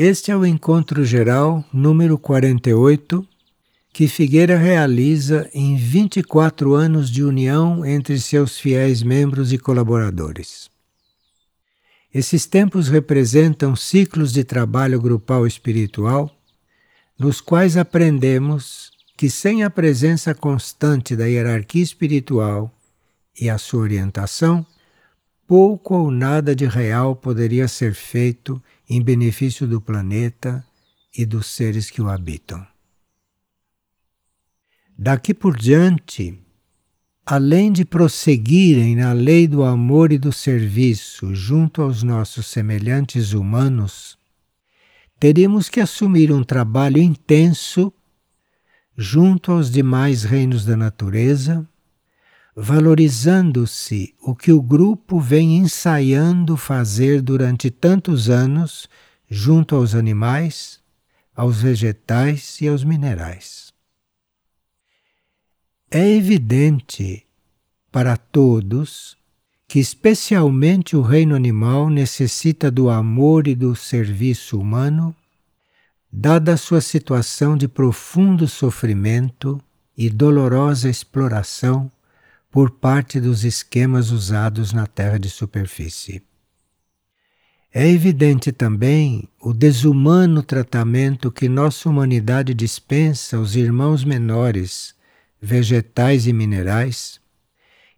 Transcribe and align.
Este 0.00 0.30
é 0.30 0.36
o 0.36 0.46
encontro 0.46 1.04
geral 1.04 1.64
número 1.72 2.16
48 2.16 3.26
que 3.92 4.06
Figueira 4.06 4.56
realiza 4.56 5.50
em 5.52 5.76
24 5.76 6.72
anos 6.72 7.10
de 7.10 7.24
união 7.24 7.84
entre 7.84 8.16
seus 8.20 8.60
fiéis 8.60 9.02
membros 9.02 9.52
e 9.52 9.58
colaboradores. 9.58 10.70
Esses 12.14 12.46
tempos 12.46 12.86
representam 12.86 13.74
ciclos 13.74 14.32
de 14.32 14.44
trabalho 14.44 15.00
grupal 15.00 15.44
espiritual, 15.44 16.30
nos 17.18 17.40
quais 17.40 17.76
aprendemos 17.76 18.92
que 19.16 19.28
sem 19.28 19.64
a 19.64 19.68
presença 19.68 20.32
constante 20.32 21.16
da 21.16 21.26
hierarquia 21.26 21.82
espiritual 21.82 22.72
e 23.36 23.50
a 23.50 23.58
sua 23.58 23.80
orientação, 23.80 24.64
pouco 25.44 25.96
ou 25.96 26.08
nada 26.12 26.54
de 26.54 26.66
real 26.66 27.16
poderia 27.16 27.66
ser 27.66 27.94
feito 27.94 28.62
em 28.88 29.02
benefício 29.02 29.66
do 29.66 29.80
planeta 29.80 30.64
e 31.16 31.26
dos 31.26 31.46
seres 31.46 31.90
que 31.90 32.00
o 32.00 32.08
habitam. 32.08 32.66
Daqui 34.96 35.34
por 35.34 35.56
diante, 35.56 36.38
além 37.24 37.70
de 37.70 37.84
prosseguirem 37.84 38.96
na 38.96 39.12
lei 39.12 39.46
do 39.46 39.62
amor 39.62 40.10
e 40.12 40.18
do 40.18 40.32
serviço 40.32 41.34
junto 41.34 41.82
aos 41.82 42.02
nossos 42.02 42.46
semelhantes 42.46 43.32
humanos, 43.32 44.18
teríamos 45.20 45.68
que 45.68 45.80
assumir 45.80 46.32
um 46.32 46.42
trabalho 46.42 46.98
intenso 46.98 47.92
junto 48.96 49.52
aos 49.52 49.70
demais 49.70 50.24
reinos 50.24 50.64
da 50.64 50.76
natureza, 50.76 51.68
valorizando-se 52.60 54.16
o 54.20 54.34
que 54.34 54.50
o 54.50 54.60
grupo 54.60 55.20
vem 55.20 55.58
ensaiando 55.58 56.56
fazer 56.56 57.22
durante 57.22 57.70
tantos 57.70 58.28
anos 58.28 58.88
junto 59.30 59.76
aos 59.76 59.94
animais, 59.94 60.80
aos 61.36 61.62
vegetais 61.62 62.60
e 62.60 62.66
aos 62.66 62.82
minerais. 62.82 63.72
É 65.88 66.04
evidente 66.08 67.24
para 67.92 68.16
todos 68.16 69.16
que, 69.68 69.78
especialmente, 69.78 70.96
o 70.96 71.00
reino 71.00 71.36
animal 71.36 71.88
necessita 71.88 72.72
do 72.72 72.90
amor 72.90 73.46
e 73.46 73.54
do 73.54 73.76
serviço 73.76 74.58
humano, 74.58 75.14
dada 76.10 76.54
a 76.54 76.56
sua 76.56 76.80
situação 76.80 77.56
de 77.56 77.68
profundo 77.68 78.48
sofrimento 78.48 79.62
e 79.96 80.10
dolorosa 80.10 80.90
exploração 80.90 81.88
por 82.50 82.70
parte 82.70 83.20
dos 83.20 83.44
esquemas 83.44 84.10
usados 84.10 84.72
na 84.72 84.86
Terra 84.86 85.18
de 85.18 85.28
superfície. 85.28 86.22
É 87.72 87.86
evidente 87.86 88.50
também 88.50 89.28
o 89.40 89.52
desumano 89.52 90.42
tratamento 90.42 91.30
que 91.30 91.48
nossa 91.48 91.88
humanidade 91.88 92.54
dispensa 92.54 93.36
aos 93.36 93.54
irmãos 93.54 94.04
menores 94.04 94.94
vegetais 95.40 96.26
e 96.26 96.32
minerais, 96.32 97.20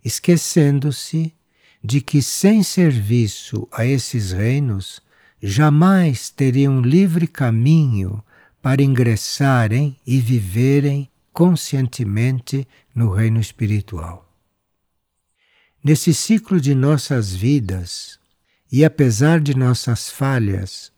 esquecendo-se 0.04 1.32
de 1.82 2.00
que 2.00 2.20
sem 2.20 2.62
serviço 2.62 3.66
a 3.72 3.86
esses 3.86 4.32
reinos 4.32 5.00
jamais 5.40 6.28
teriam 6.28 6.80
livre 6.82 7.26
caminho 7.26 8.22
para 8.60 8.82
ingressarem 8.82 9.96
e 10.06 10.20
viverem 10.20 11.08
conscientemente 11.32 12.68
no 12.94 13.10
reino 13.14 13.40
espiritual. 13.40 14.29
Nesse 15.82 16.12
ciclo 16.12 16.60
de 16.60 16.74
nossas 16.74 17.34
vidas, 17.34 18.18
e 18.70 18.84
apesar 18.84 19.40
de 19.40 19.56
nossas 19.56 20.10
falhas, 20.10 20.92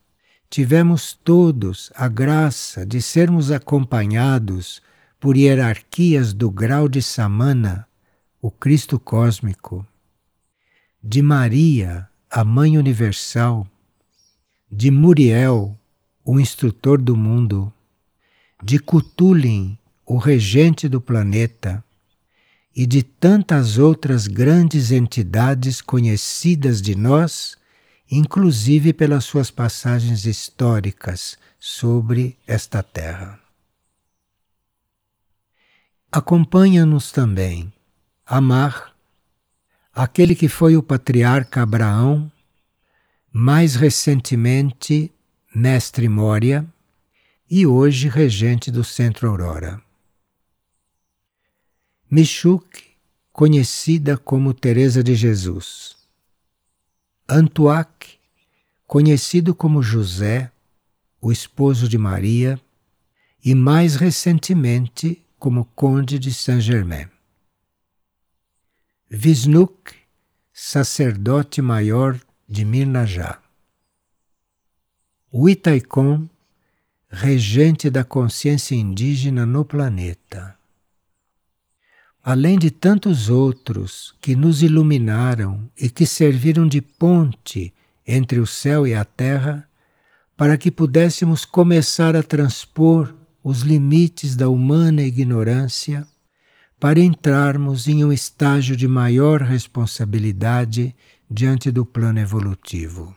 tivemos 0.51 1.13
todos 1.13 1.93
a 1.95 2.09
graça 2.09 2.85
de 2.85 3.01
sermos 3.01 3.53
acompanhados 3.53 4.83
por 5.21 5.37
hierarquias 5.37 6.33
do 6.33 6.51
grau 6.51 6.89
de 6.89 7.01
Samana, 7.01 7.87
o 8.41 8.51
Cristo 8.51 8.99
cósmico, 8.99 9.87
de 11.01 11.23
Maria, 11.23 12.09
a 12.29 12.45
Mãe 12.45 12.77
Universal, 12.77 13.69
de 14.69 14.91
Muriel, 14.91 15.79
o 16.25 16.41
instrutor 16.41 17.01
do 17.01 17.17
mundo, 17.17 17.73
de 18.61 18.81
Cutulin, 18.81 19.79
o 20.05 20.17
regente 20.17 20.89
do 20.89 21.01
planeta, 21.01 21.85
e 22.75 22.87
de 22.87 23.03
tantas 23.03 23.79
outras 23.79 24.27
grandes 24.27 24.91
entidades 24.91 25.81
conhecidas 25.81 26.81
de 26.81 26.95
nós, 26.95 27.57
inclusive 28.11 28.93
pelas 28.93 29.25
suas 29.25 29.51
passagens 29.51 30.25
históricas 30.25 31.37
sobre 31.59 32.39
esta 32.47 32.83
terra. 32.83 33.39
Acompanha-nos 36.11 37.11
também 37.11 37.73
Amar, 38.25 38.95
aquele 39.93 40.35
que 40.35 40.49
foi 40.49 40.77
o 40.77 40.83
patriarca 40.83 41.63
Abraão, 41.63 42.31
mais 43.33 43.75
recentemente 43.75 45.11
mestre 45.55 46.09
Mória 46.09 46.67
e 47.51 47.67
hoje 47.67 48.09
regente 48.09 48.71
do 48.71 48.83
Centro 48.85 49.29
Aurora. 49.29 49.82
Michuk, 52.15 52.67
conhecida 53.33 54.19
como 54.19 54.53
Teresa 54.53 55.03
de 55.03 55.15
Jesus. 55.15 55.97
Antuac, 57.27 58.19
conhecido 58.87 59.55
como 59.55 59.83
José, 59.83 60.53
o 61.23 61.33
esposo 61.33 61.89
de 61.89 61.97
Maria, 61.97 62.61
e 63.43 63.55
mais 63.55 63.97
recentemente 63.97 65.25
como 65.39 65.65
Conde 65.75 66.19
de 66.19 66.35
Saint-Germain. 66.35 67.09
Visnuk, 69.09 69.95
sacerdote 70.53 71.63
maior 71.63 72.21
de 72.47 72.67
Mirnajá. 72.67 73.41
Huitaikon, 75.33 76.29
regente 77.09 77.89
da 77.89 78.05
consciência 78.05 78.75
indígena 78.75 79.47
no 79.47 79.65
planeta. 79.65 80.59
Além 82.25 82.57
de 82.57 82.71
tantos 82.71 83.29
outros 83.29 84.15
que 84.21 84.37
nos 84.37 84.63
iluminaram 84.63 85.69
e 85.77 85.91
que 85.91 86.07
serviram 86.07 86.69
de 86.69 86.81
ponte 86.81 87.75
entre 88.07 88.39
o 88.39 88.47
céu 88.47 88.87
e 88.87 88.95
a 88.95 89.05
terra, 89.05 89.69
para 90.37 90.57
que 90.57 90.71
pudéssemos 90.71 91.45
começar 91.45 92.15
a 92.15 92.23
transpor 92.23 93.13
os 93.43 93.63
limites 93.63 94.37
da 94.37 94.49
humana 94.49 95.03
ignorância 95.03 96.07
para 96.79 97.01
entrarmos 97.01 97.87
em 97.87 98.05
um 98.05 98.13
estágio 98.13 98.77
de 98.77 98.87
maior 98.87 99.41
responsabilidade 99.41 100.95
diante 101.31 101.71
do 101.71 101.85
plano 101.85 102.19
evolutivo. 102.19 103.17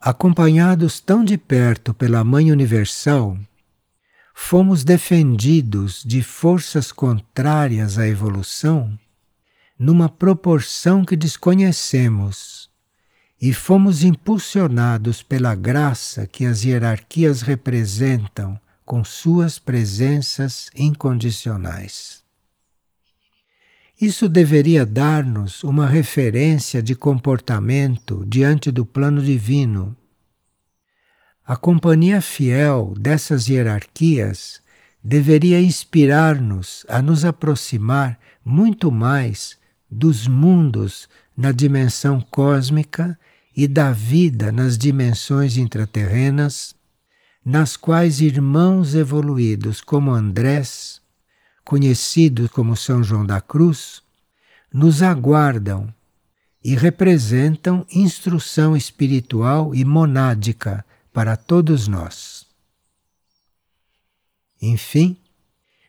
Acompanhados 0.00 1.00
tão 1.00 1.24
de 1.24 1.38
perto 1.38 1.94
pela 1.94 2.24
Mãe 2.24 2.50
Universal, 2.50 3.38
fomos 4.34 4.84
defendidos 4.84 6.02
de 6.04 6.22
forças 6.22 6.90
contrárias 6.92 7.98
à 7.98 8.06
evolução 8.06 8.98
numa 9.78 10.08
proporção 10.08 11.04
que 11.04 11.16
desconhecemos 11.16 12.70
e 13.40 13.52
fomos 13.52 14.04
impulsionados 14.04 15.22
pela 15.22 15.54
graça 15.56 16.26
que 16.26 16.44
as 16.46 16.64
hierarquias 16.64 17.42
representam 17.42 18.58
com 18.84 19.02
suas 19.02 19.58
presenças 19.58 20.70
incondicionais. 20.76 22.22
Isso 24.00 24.28
deveria 24.28 24.84
dar-nos 24.86 25.64
uma 25.64 25.86
referência 25.86 26.82
de 26.82 26.94
comportamento 26.94 28.24
diante 28.26 28.70
do 28.70 28.84
plano 28.84 29.22
divino. 29.22 29.96
A 31.52 31.56
companhia 31.56 32.22
fiel 32.22 32.94
dessas 32.98 33.46
hierarquias 33.46 34.62
deveria 35.04 35.60
inspirar-nos 35.60 36.86
a 36.88 37.02
nos 37.02 37.26
aproximar 37.26 38.18
muito 38.42 38.90
mais 38.90 39.58
dos 39.90 40.26
mundos 40.26 41.10
na 41.36 41.52
dimensão 41.52 42.22
cósmica 42.22 43.18
e 43.54 43.68
da 43.68 43.92
vida 43.92 44.50
nas 44.50 44.78
dimensões 44.78 45.58
intraterrenas, 45.58 46.74
nas 47.44 47.76
quais 47.76 48.22
irmãos 48.22 48.94
evoluídos 48.94 49.82
como 49.82 50.10
Andrés, 50.10 51.02
conhecido 51.62 52.48
como 52.48 52.74
São 52.74 53.04
João 53.04 53.26
da 53.26 53.42
Cruz, 53.42 54.02
nos 54.72 55.02
aguardam 55.02 55.92
e 56.64 56.74
representam 56.74 57.84
instrução 57.92 58.74
espiritual 58.74 59.74
e 59.74 59.84
monádica 59.84 60.82
para 61.12 61.36
todos 61.36 61.86
nós. 61.86 62.46
Enfim, 64.60 65.16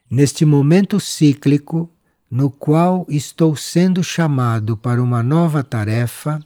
neste 0.10 0.46
momento 0.46 1.00
cíclico 1.00 1.90
no 2.30 2.50
qual 2.50 3.06
estou 3.08 3.56
sendo 3.56 4.04
chamado 4.04 4.76
para 4.76 5.02
uma 5.02 5.22
nova 5.22 5.64
tarefa, 5.64 6.44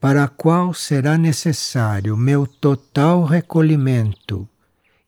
para 0.00 0.24
a 0.24 0.28
qual 0.28 0.74
será 0.74 1.16
necessário 1.16 2.16
meu 2.16 2.44
total 2.46 3.24
recolhimento 3.24 4.48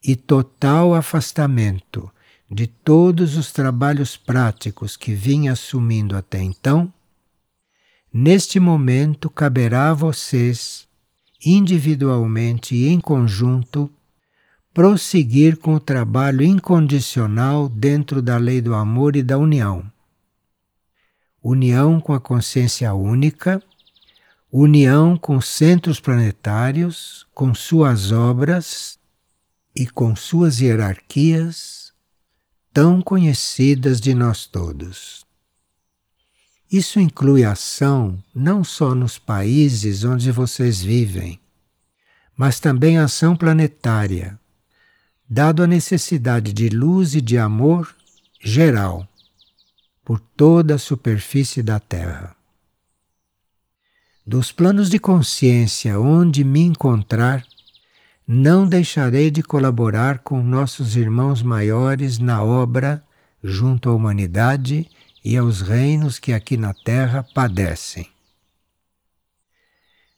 e 0.02 0.14
total 0.14 0.94
afastamento 0.94 2.08
de 2.48 2.68
todos 2.68 3.36
os 3.36 3.50
trabalhos 3.50 4.16
práticos 4.16 4.96
que 4.96 5.12
vim 5.12 5.48
assumindo 5.48 6.16
até 6.16 6.40
então, 6.40 6.92
neste 8.12 8.60
momento 8.60 9.28
caberá 9.28 9.90
a 9.90 9.94
vocês, 9.94 10.85
individualmente 11.44 12.74
e 12.74 12.88
em 12.88 13.00
conjunto, 13.00 13.90
prosseguir 14.72 15.56
com 15.56 15.74
o 15.74 15.80
trabalho 15.80 16.42
incondicional 16.42 17.68
dentro 17.68 18.20
da 18.22 18.36
lei 18.36 18.60
do 18.60 18.74
amor 18.74 19.16
e 19.16 19.22
da 19.22 19.38
união. 19.38 19.90
União 21.42 22.00
com 22.00 22.12
a 22.12 22.20
consciência 22.20 22.92
única 22.94 23.62
união 24.58 25.18
com 25.18 25.38
centros 25.38 26.00
planetários, 26.00 27.26
com 27.34 27.54
suas 27.54 28.10
obras 28.10 28.98
e 29.74 29.86
com 29.86 30.16
suas 30.16 30.60
hierarquias 30.60 31.92
tão 32.72 33.02
conhecidas 33.02 34.00
de 34.00 34.14
nós 34.14 34.46
todos. 34.46 35.25
Isso 36.70 36.98
inclui 36.98 37.44
ação 37.44 38.22
não 38.34 38.64
só 38.64 38.94
nos 38.94 39.18
países 39.18 40.02
onde 40.02 40.32
vocês 40.32 40.82
vivem, 40.82 41.38
mas 42.36 42.58
também 42.58 42.98
ação 42.98 43.36
planetária, 43.36 44.38
dado 45.28 45.62
a 45.62 45.66
necessidade 45.66 46.52
de 46.52 46.68
luz 46.68 47.14
e 47.14 47.20
de 47.20 47.38
amor 47.38 47.94
geral 48.40 49.08
por 50.04 50.20
toda 50.20 50.74
a 50.74 50.78
superfície 50.78 51.62
da 51.62 51.78
Terra. 51.78 52.34
Dos 54.26 54.50
planos 54.50 54.90
de 54.90 54.98
consciência 54.98 56.00
onde 56.00 56.42
me 56.42 56.60
encontrar, 56.60 57.44
não 58.26 58.66
deixarei 58.66 59.30
de 59.30 59.40
colaborar 59.40 60.18
com 60.18 60.42
nossos 60.42 60.96
irmãos 60.96 61.42
maiores 61.42 62.18
na 62.18 62.42
obra 62.42 63.04
junto 63.42 63.88
à 63.88 63.94
humanidade 63.94 64.88
e 65.26 65.36
aos 65.36 65.60
reinos 65.60 66.20
que 66.20 66.32
aqui 66.32 66.56
na 66.56 66.72
Terra 66.72 67.26
padecem. 67.34 68.08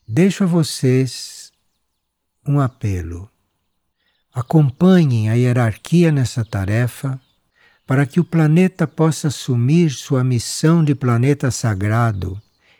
Deixo 0.07 0.43
a 0.43 0.47
vocês 0.47 1.51
um 2.45 2.59
apelo. 2.59 3.27
Acompanhem 4.31 5.27
a 5.27 5.33
hierarquia 5.33 6.11
nessa 6.11 6.45
tarefa 6.45 7.19
para 7.87 8.05
que 8.05 8.19
o 8.19 8.23
planeta 8.23 8.85
possa 8.85 9.29
assumir 9.29 9.89
sua 9.89 10.23
missão 10.23 10.83
de 10.83 10.93
planeta 10.93 11.49
sagrado 11.49 12.39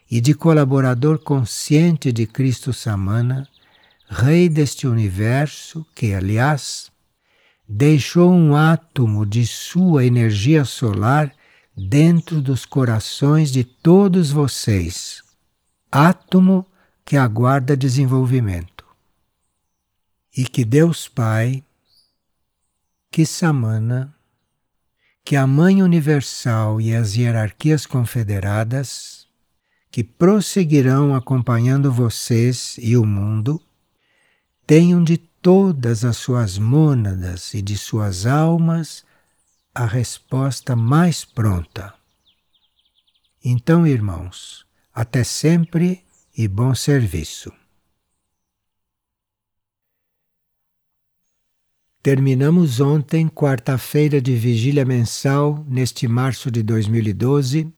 e 0.09 0.21
de 0.21 0.35
colaborador 0.35 1.17
consciente 1.17 2.11
de 2.11 2.27
Cristo 2.27 2.71
Samana, 2.71 3.49
Rei 4.07 4.47
deste 4.47 4.85
universo, 4.85 5.83
que, 5.95 6.13
aliás, 6.13 6.91
deixou 7.67 8.31
um 8.31 8.55
átomo 8.55 9.25
de 9.25 9.47
sua 9.47 10.05
energia 10.05 10.63
solar 10.63 11.33
dentro 11.87 12.41
dos 12.41 12.65
corações 12.65 13.51
de 13.51 13.63
todos 13.63 14.31
vocês. 14.31 15.23
Átomo 15.91 16.65
que 17.05 17.15
aguarda 17.15 17.77
desenvolvimento. 17.77 18.85
E 20.35 20.43
que 20.45 20.65
Deus 20.65 21.07
Pai, 21.07 21.63
que 23.09 23.25
Samana, 23.25 24.13
que 25.23 25.35
a 25.35 25.47
Mãe 25.47 25.81
Universal 25.81 26.81
e 26.81 26.93
as 26.93 27.15
hierarquias 27.15 27.85
confederadas 27.85 29.27
que 29.91 30.03
prosseguirão 30.03 31.15
acompanhando 31.15 31.91
vocês 31.91 32.75
e 32.79 32.95
o 32.95 33.05
mundo, 33.05 33.59
tenham 34.67 35.03
de 35.03 35.17
todas 35.17 36.05
as 36.05 36.17
suas 36.17 36.57
mônadas 36.59 37.53
e 37.53 37.61
de 37.61 37.75
suas 37.77 38.27
almas 38.27 39.03
a 39.73 39.85
resposta 39.85 40.75
mais 40.75 41.23
pronta. 41.23 41.93
Então, 43.43 43.85
irmãos, 43.87 44.65
até 44.93 45.23
sempre 45.23 46.03
e 46.37 46.47
bom 46.47 46.75
serviço. 46.75 47.51
Terminamos 52.01 52.79
ontem, 52.79 53.27
quarta-feira 53.27 54.21
de 54.21 54.35
vigília 54.35 54.85
mensal, 54.85 55.63
neste 55.67 56.07
março 56.07 56.49
de 56.49 56.63
2012 56.63 57.73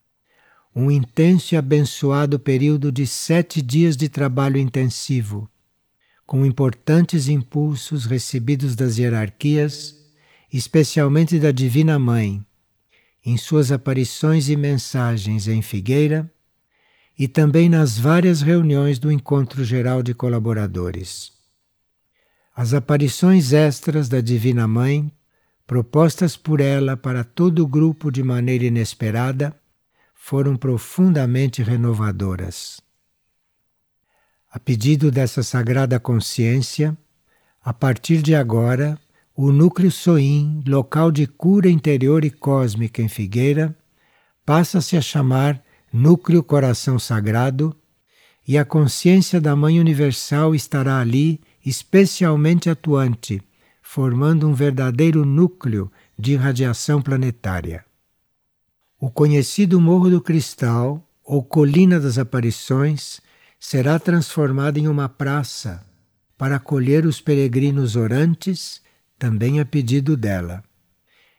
um 0.75 0.89
intenso 0.89 1.53
e 1.53 1.57
abençoado 1.57 2.39
período 2.39 2.91
de 2.91 3.05
sete 3.05 3.61
dias 3.61 3.97
de 3.97 4.07
trabalho 4.07 4.57
intensivo, 4.57 5.49
com 6.25 6.45
importantes 6.45 7.27
impulsos 7.27 8.05
recebidos 8.05 8.73
das 8.75 8.97
hierarquias, 8.97 10.00
especialmente 10.51 11.39
da 11.39 11.51
Divina 11.51 11.98
Mãe, 11.98 12.45
em 13.24 13.38
suas 13.38 13.71
aparições 13.71 14.50
e 14.50 14.56
mensagens 14.56 15.48
em 15.48 15.62
Figueira 15.62 16.30
e 17.18 17.27
também 17.27 17.69
nas 17.69 17.98
várias 17.98 18.42
reuniões 18.42 18.98
do 18.98 19.12
Encontro 19.12 19.63
Geral 19.63 20.01
de 20.01 20.13
Colaboradores. 20.13 21.31
As 22.56 22.74
aparições 22.74 23.53
extras 23.53 24.09
da 24.09 24.19
Divina 24.19 24.68
Mãe, 24.68 25.12
propostas 25.65 26.36
por 26.36 26.59
ela 26.59 26.97
para 26.97 27.24
todo 27.24 27.63
o 27.63 27.68
grupo 27.68 28.12
de 28.12 28.24
maneira 28.24 28.65
inesperada, 28.65 29.56
foram 30.13 30.57
profundamente 30.57 31.63
renovadoras. 31.63 32.81
A 34.51 34.59
pedido 34.59 35.09
dessa 35.09 35.44
sagrada 35.44 36.00
consciência, 36.00 36.97
a 37.63 37.74
partir 37.74 38.21
de 38.21 38.36
agora, 38.36 39.00
o 39.43 39.51
núcleo 39.51 39.89
Soim, 39.89 40.63
local 40.67 41.11
de 41.11 41.25
cura 41.25 41.67
interior 41.67 42.23
e 42.23 42.29
cósmica 42.29 43.01
em 43.01 43.07
Figueira, 43.07 43.75
passa-se 44.45 44.95
a 44.95 45.01
chamar 45.01 45.63
Núcleo 45.91 46.43
Coração 46.43 46.99
Sagrado 46.99 47.75
e 48.47 48.55
a 48.55 48.63
consciência 48.63 49.41
da 49.41 49.55
Mãe 49.55 49.79
Universal 49.79 50.53
estará 50.53 50.99
ali 50.99 51.41
especialmente 51.65 52.69
atuante, 52.69 53.41
formando 53.81 54.47
um 54.47 54.53
verdadeiro 54.53 55.25
núcleo 55.25 55.91
de 56.19 56.33
irradiação 56.33 57.01
planetária. 57.01 57.83
O 58.99 59.09
conhecido 59.09 59.81
Morro 59.81 60.11
do 60.11 60.21
Cristal, 60.21 61.03
ou 61.25 61.44
Colina 61.44 61.99
das 61.99 62.19
Aparições, 62.19 63.19
será 63.59 63.97
transformado 63.97 64.77
em 64.77 64.87
uma 64.87 65.09
praça 65.09 65.83
para 66.37 66.57
acolher 66.57 67.07
os 67.07 67.19
peregrinos 67.19 67.95
orantes, 67.95 68.83
também 69.21 69.59
a 69.59 69.66
pedido 69.66 70.18
dela. 70.18 70.63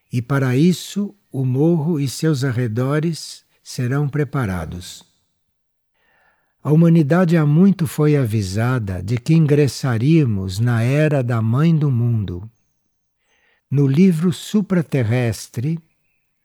E 0.09 0.21
para 0.21 0.55
isso, 0.55 1.13
o 1.29 1.43
morro 1.43 1.99
e 1.99 2.07
seus 2.07 2.45
arredores 2.45 3.43
serão 3.61 4.07
preparados. 4.07 5.03
A 6.63 6.71
humanidade 6.71 7.35
há 7.35 7.45
muito 7.45 7.85
foi 7.85 8.15
avisada 8.15 9.03
de 9.03 9.17
que 9.17 9.33
ingressaríamos 9.33 10.59
na 10.59 10.81
era 10.81 11.21
da 11.21 11.41
Mãe 11.41 11.75
do 11.75 11.91
Mundo. 11.91 12.49
No 13.69 13.85
livro 13.85 14.31
Supraterrestre 14.31 15.77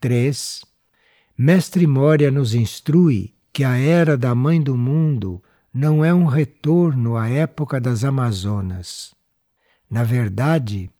3, 0.00 0.64
Mestre 1.38 1.86
Moria 1.86 2.32
nos 2.32 2.52
instrui 2.52 3.32
que 3.52 3.62
a 3.62 3.76
era 3.76 4.18
da 4.18 4.34
Mãe 4.34 4.60
do 4.60 4.76
Mundo 4.76 5.40
não 5.72 6.04
é 6.04 6.12
um 6.12 6.24
retorno 6.24 7.16
à 7.16 7.28
época 7.28 7.80
das 7.80 8.02
Amazonas. 8.02 9.14
Na 9.88 10.02
verdade, 10.02 10.90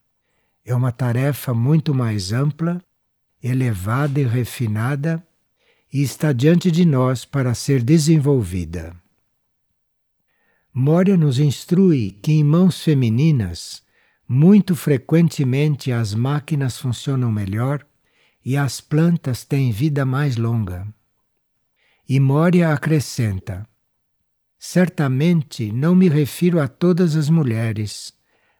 é 0.69 0.75
uma 0.75 0.93
tarefa 0.93 1.55
muito 1.55 1.95
mais 1.95 2.31
ampla, 2.31 2.83
elevada 3.43 4.21
e 4.21 4.25
refinada 4.25 5.27
e 5.91 6.03
está 6.03 6.31
diante 6.31 6.71
de 6.71 6.85
nós 6.85 7.25
para 7.25 7.55
ser 7.55 7.83
desenvolvida. 7.83 8.95
Moria 10.73 11.17
nos 11.17 11.39
instrui 11.39 12.11
que 12.11 12.33
em 12.33 12.45
mãos 12.45 12.83
femininas, 12.83 13.83
muito 14.29 14.77
frequentemente 14.77 15.91
as 15.91 16.13
máquinas 16.13 16.77
funcionam 16.77 17.33
melhor 17.33 17.87
e 18.45 18.55
as 18.55 18.79
plantas 18.79 19.45
têm 19.45 19.73
vida 19.73 20.05
mais 20.05 20.37
longa. 20.37 20.87
E 22.07 22.21
Moria 22.21 22.75
acrescenta: 22.75 23.67
Certamente 24.59 25.73
não 25.73 25.95
me 25.95 26.11
refiro 26.11 26.61
a 26.61 26.69
todas 26.69 27.17
as 27.17 27.31
mulheres, 27.31 28.13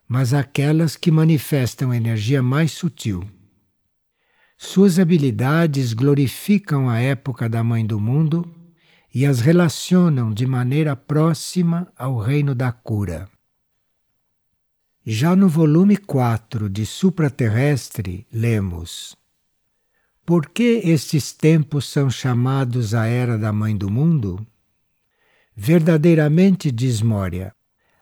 mas 0.09 0.33
àquelas 0.33 0.97
que 0.97 1.11
manifestam 1.11 1.93
energia 1.93 2.43
mais 2.43 2.73
sutil. 2.73 3.23
Suas 4.57 4.99
habilidades 4.99 5.93
glorificam 5.93 6.89
a 6.89 6.99
época 6.99 7.49
da 7.49 7.63
Mãe 7.63 7.87
do 7.87 8.01
Mundo 8.01 8.51
e 9.15 9.27
as 9.27 9.41
relacionam 9.41 10.33
de 10.33 10.47
maneira 10.47 10.97
próxima 10.97 11.93
ao 11.97 12.19
reino 12.19 12.55
da 12.55 12.73
cura. 12.73 13.29
Já 15.05 15.37
no 15.37 15.49
volume 15.49 15.97
4 15.97 16.69
de 16.69 16.85
Supraterrestre, 16.85 18.27
lemos: 18.33 19.17
por 20.29 20.51
que 20.51 20.83
estes 20.85 21.33
tempos 21.33 21.89
são 21.89 22.11
chamados 22.11 22.93
a 22.93 23.07
Era 23.07 23.39
da 23.39 23.51
Mãe 23.51 23.75
do 23.75 23.91
Mundo? 23.91 24.47
verdadeiramente 25.57 26.71
diz 26.71 27.01
Moria. 27.01 27.58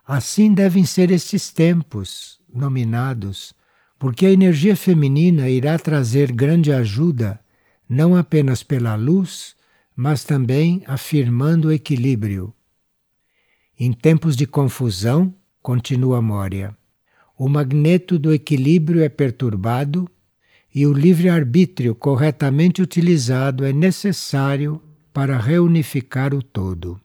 Assim 0.07 0.55
devem 0.55 0.85
ser 0.85 1.11
estes 1.11 1.51
tempos 1.51 2.39
nominados, 2.53 3.53
porque 3.99 4.25
a 4.27 4.31
energia 4.31 4.77
feminina 4.77 5.49
irá 5.49 5.77
trazer 5.79 6.31
grande 6.31 6.73
ajuda, 6.73 7.41
não 7.89 8.15
apenas 8.15 8.63
pela 8.63 8.95
luz, 8.95 9.57
mas 9.97 10.23
também 10.23 10.85
afirmando 10.87 11.69
o 11.69 11.73
equilíbrio. 11.73 12.55
Em 13.79 13.93
tempos 13.93 14.37
de 14.37 14.47
confusão, 14.47 15.35
continua 15.61 16.23
Moria, 16.23 16.77
o 17.37 17.49
magneto 17.49 18.17
do 18.17 18.33
equilíbrio 18.33 19.03
é 19.03 19.09
perturbado 19.09 20.09
e 20.73 20.87
o 20.87 20.93
livre-arbítrio 20.93 21.95
corretamente 21.97 22.81
utilizado 22.81 23.65
é 23.65 23.73
necessário 23.73 24.81
para 25.13 25.37
reunificar 25.37 26.33
o 26.33 26.43
todo. 26.43 27.01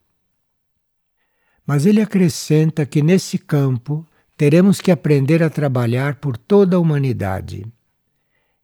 Mas 1.71 1.85
ele 1.85 2.01
acrescenta 2.01 2.85
que 2.85 3.01
nesse 3.01 3.37
campo 3.37 4.05
teremos 4.35 4.81
que 4.81 4.91
aprender 4.91 5.41
a 5.41 5.49
trabalhar 5.49 6.15
por 6.15 6.35
toda 6.35 6.75
a 6.75 6.79
humanidade. 6.81 7.65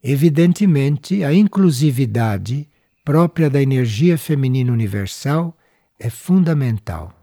Evidentemente, 0.03 1.23
a 1.23 1.33
inclusividade 1.33 2.67
própria 3.05 3.49
da 3.49 3.61
energia 3.61 4.17
feminina 4.17 4.73
universal 4.73 5.57
é 5.97 6.09
fundamental. 6.09 7.13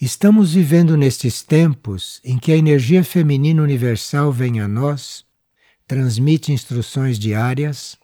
Estamos 0.00 0.54
vivendo 0.54 0.96
nestes 0.96 1.40
tempos 1.40 2.20
em 2.24 2.38
que 2.40 2.50
a 2.50 2.56
energia 2.56 3.04
feminina 3.04 3.62
universal 3.62 4.32
vem 4.32 4.58
a 4.58 4.66
nós, 4.66 5.24
transmite 5.86 6.50
instruções 6.50 7.20
diárias, 7.20 7.96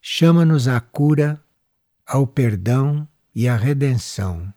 chama-nos 0.00 0.68
à 0.68 0.80
cura, 0.80 1.42
ao 2.06 2.24
perdão 2.24 3.08
e 3.34 3.48
à 3.48 3.56
redenção. 3.56 4.54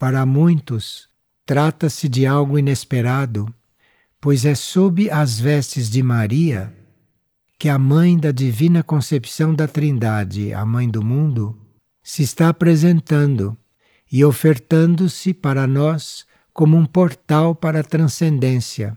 Para 0.00 0.24
muitos, 0.24 1.10
trata-se 1.44 2.08
de 2.08 2.24
algo 2.24 2.58
inesperado, 2.58 3.54
pois 4.18 4.46
é 4.46 4.54
sob 4.54 5.10
as 5.10 5.38
vestes 5.38 5.90
de 5.90 6.02
Maria 6.02 6.74
que 7.58 7.68
a 7.68 7.78
mãe 7.78 8.16
da 8.16 8.32
divina 8.32 8.82
concepção 8.82 9.54
da 9.54 9.68
Trindade, 9.68 10.54
a 10.54 10.64
mãe 10.64 10.88
do 10.88 11.04
mundo, 11.04 11.54
se 12.02 12.22
está 12.22 12.48
apresentando 12.48 13.54
e 14.10 14.24
ofertando-se 14.24 15.34
para 15.34 15.66
nós 15.66 16.24
como 16.50 16.78
um 16.78 16.86
portal 16.86 17.54
para 17.54 17.80
a 17.80 17.84
transcendência, 17.84 18.96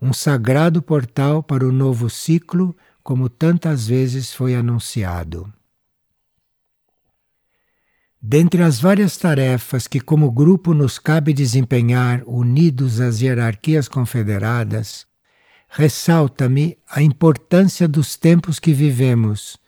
um 0.00 0.14
sagrado 0.14 0.80
portal 0.80 1.42
para 1.42 1.68
o 1.68 1.70
novo 1.70 2.08
ciclo, 2.08 2.74
como 3.02 3.28
tantas 3.28 3.86
vezes 3.86 4.32
foi 4.32 4.54
anunciado. 4.54 5.52
Dentre 8.24 8.62
as 8.62 8.80
várias 8.80 9.16
tarefas 9.16 9.88
que, 9.88 9.98
como 9.98 10.30
grupo, 10.30 10.72
nos 10.72 10.96
cabe 10.96 11.32
desempenhar 11.32 12.22
unidos 12.24 13.00
às 13.00 13.20
hierarquias 13.20 13.88
confederadas, 13.88 15.04
ressalta-me 15.68 16.78
a 16.88 17.02
importância 17.02 17.88
dos 17.88 18.16
tempos 18.16 18.60
que 18.60 18.72
vivemos 18.72 19.58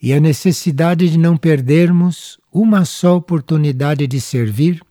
e 0.00 0.12
a 0.12 0.20
necessidade 0.20 1.08
de 1.08 1.16
não 1.16 1.38
perdermos 1.38 2.38
uma 2.52 2.84
só 2.84 3.16
oportunidade 3.16 4.06
de 4.06 4.20
servir 4.20 4.82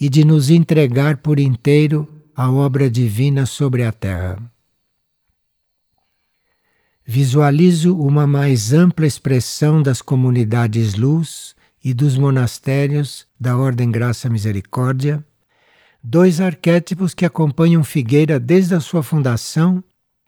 e 0.00 0.08
de 0.08 0.24
nos 0.24 0.48
entregar 0.48 1.18
por 1.18 1.38
inteiro 1.38 2.08
à 2.34 2.50
obra 2.50 2.88
divina 2.88 3.44
sobre 3.44 3.84
a 3.84 3.92
terra. 3.92 4.38
Visualizo 7.04 7.94
uma 7.94 8.26
mais 8.26 8.72
ampla 8.72 9.06
expressão 9.06 9.82
das 9.82 10.00
comunidades 10.00 10.94
luz 10.94 11.53
e 11.84 11.92
dos 11.92 12.16
monastérios 12.16 13.26
da 13.38 13.58
Ordem 13.58 13.90
Graça 13.90 14.30
Misericórdia, 14.30 15.22
dois 16.02 16.40
arquétipos 16.40 17.12
que 17.12 17.26
acompanham 17.26 17.84
Figueira 17.84 18.40
desde 18.40 18.74
a 18.74 18.80
sua 18.80 19.02
fundação 19.02 19.84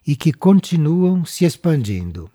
e 0.07 0.15
que 0.15 0.35
continuam 0.35 1.25
se 1.25 1.47
expandindo. 1.47 2.31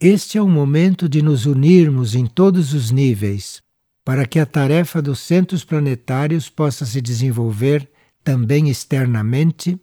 Este 0.00 0.38
é 0.38 0.42
o 0.42 0.48
momento 0.48 1.06
de 1.10 1.20
nos 1.20 1.44
unirmos 1.44 2.14
em 2.14 2.24
todos 2.24 2.72
os 2.72 2.90
níveis 2.90 3.62
para 4.02 4.26
que 4.26 4.38
a 4.38 4.46
tarefa 4.46 5.02
dos 5.02 5.20
centros 5.20 5.62
planetários 5.62 6.48
possa 6.48 6.86
se 6.86 7.02
desenvolver 7.02 7.86
também 8.24 8.70
externamente, 8.70 9.78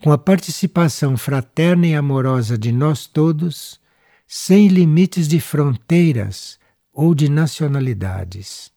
com 0.00 0.12
a 0.12 0.18
participação 0.18 1.16
fraterna 1.16 1.88
e 1.88 1.94
amorosa 1.96 2.56
de 2.56 2.70
nós 2.70 3.06
todos, 3.06 3.80
sem 4.26 4.68
limites 4.68 5.26
de 5.26 5.40
fronteiras 5.40 6.59
ou 6.92 7.14
de 7.14 7.28
nacionalidades. 7.28 8.70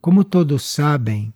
Como 0.00 0.22
todos 0.22 0.62
sabem, 0.64 1.32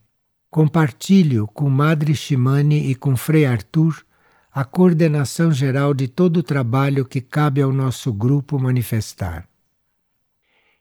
compartilho 0.50 1.46
com 1.46 1.68
Madre 1.70 2.14
Shimane 2.14 2.90
e 2.90 2.94
com 2.94 3.16
Frei 3.16 3.46
Arthur 3.46 4.04
a 4.52 4.64
coordenação 4.64 5.52
geral 5.52 5.94
de 5.94 6.08
todo 6.08 6.38
o 6.38 6.42
trabalho 6.42 7.04
que 7.04 7.20
cabe 7.20 7.62
ao 7.62 7.72
nosso 7.72 8.12
grupo 8.12 8.58
manifestar. 8.58 9.48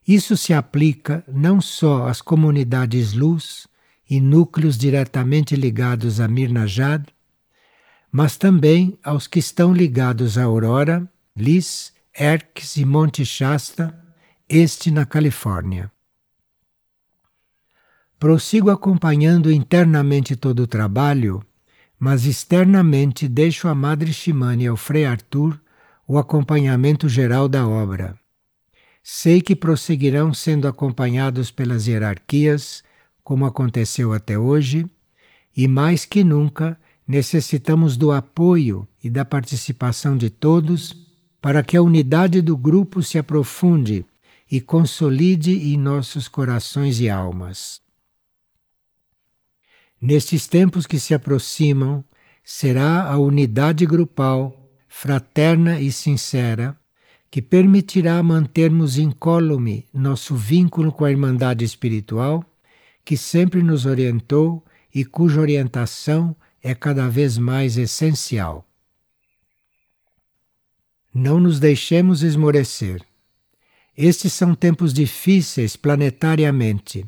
Isso 0.07 0.38
se 0.38 0.53
aplica 0.53 1.24
não 1.27 1.59
só 1.59 2.07
às 2.07 2.21
comunidades 2.21 3.13
luz 3.13 3.67
e 4.09 4.21
núcleos 4.21 4.77
diretamente 4.77 5.55
ligados 5.55 6.21
a 6.21 6.27
Mirnajad, 6.27 7.05
mas 8.09 8.38
também 8.38 8.97
aos 9.03 9.27
que 9.27 9.39
estão 9.39 9.74
ligados 9.74 10.38
a 10.38 10.45
Aurora, 10.45 11.07
Lis, 11.36 11.91
Erques 12.17 12.77
e 12.77 12.86
Monte 12.86 13.25
Shasta, 13.25 13.93
este 14.50 14.92
na 14.92 15.06
Califórnia. 15.06 15.92
Prossigo 18.18 18.70
acompanhando 18.70 19.51
internamente 19.51 20.38
todo 20.38 20.62
o 20.62 20.68
trabalho, 20.68 21.44
mas 22.00 22.25
externamente 22.25 23.27
deixo 23.27 23.68
a 23.68 23.75
Madre 23.75 24.13
Shimane 24.13 24.63
e 24.63 24.68
ao 24.68 24.77
Frei 24.77 25.06
Arthur 25.06 25.60
o 26.08 26.18
acompanhamento 26.18 27.10
geral 27.10 27.50
da 27.50 27.68
obra. 27.68 28.18
Sei 29.04 29.42
que 29.42 29.54
prosseguirão 29.54 30.34
sendo 30.34 30.66
acompanhados 30.68 31.51
pelas 31.51 31.86
hierarquias, 31.86 32.84
como 33.24 33.46
aconteceu 33.46 34.13
até 34.13 34.39
hoje, 34.39 34.89
e 35.56 35.68
mais 35.68 36.06
que 36.06 36.24
nunca 36.24 36.80
necessitamos 37.06 37.98
do 37.98 38.13
apoio 38.13 38.88
e 39.04 39.10
da 39.10 39.25
participação 39.25 40.16
de 40.16 40.30
todos 40.30 40.96
para 41.42 41.62
que 41.63 41.75
a 41.75 41.82
unidade 41.82 42.42
do 42.42 42.56
grupo 42.56 43.04
se 43.04 43.18
aprofunde 43.18 44.06
e 44.50 44.62
consolide 44.62 45.51
em 45.51 45.77
nossos 45.77 46.27
corações 46.27 47.00
e 47.00 47.10
almas. 47.10 47.82
Nestes 50.00 50.48
tempos 50.48 50.86
que 50.86 51.00
se 51.00 51.13
aproximam, 51.13 52.04
será 52.44 53.12
a 53.12 53.18
unidade 53.18 53.86
grupal, 53.86 54.72
fraterna 54.88 55.82
e 55.82 55.92
sincera, 55.92 56.80
que 57.30 57.42
permitirá 57.42 58.22
mantermos 58.24 58.98
incólume 58.98 59.86
nosso 59.94 60.36
vínculo 60.36 60.92
com 60.92 61.04
a 61.04 61.12
Irmandade 61.12 61.66
Espiritual, 61.66 62.44
que 63.04 63.18
sempre 63.18 63.62
nos 63.62 63.86
orientou 63.86 64.63
e 64.94 65.04
cuja 65.04 65.42
orientação 65.42 66.36
é 66.62 66.74
cada 66.74 67.10
vez 67.10 67.38
mais 67.38 67.77
essencial. 67.77 68.66
Não 71.13 71.39
nos 71.39 71.60
deixemos 71.60 72.24
esmorecer. 72.24 73.01
Estes 73.98 74.32
são 74.32 74.54
tempos 74.54 74.94
difíceis 74.94 75.75
planetariamente, 75.75 77.04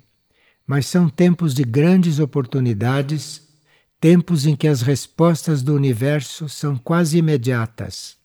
mas 0.65 0.87
são 0.87 1.07
tempos 1.07 1.53
de 1.53 1.63
grandes 1.63 2.17
oportunidades, 2.17 3.47
tempos 4.01 4.47
em 4.47 4.55
que 4.55 4.67
as 4.67 4.81
respostas 4.81 5.61
do 5.61 5.75
universo 5.75 6.49
são 6.49 6.75
quase 6.75 7.19
imediatas. 7.19 8.17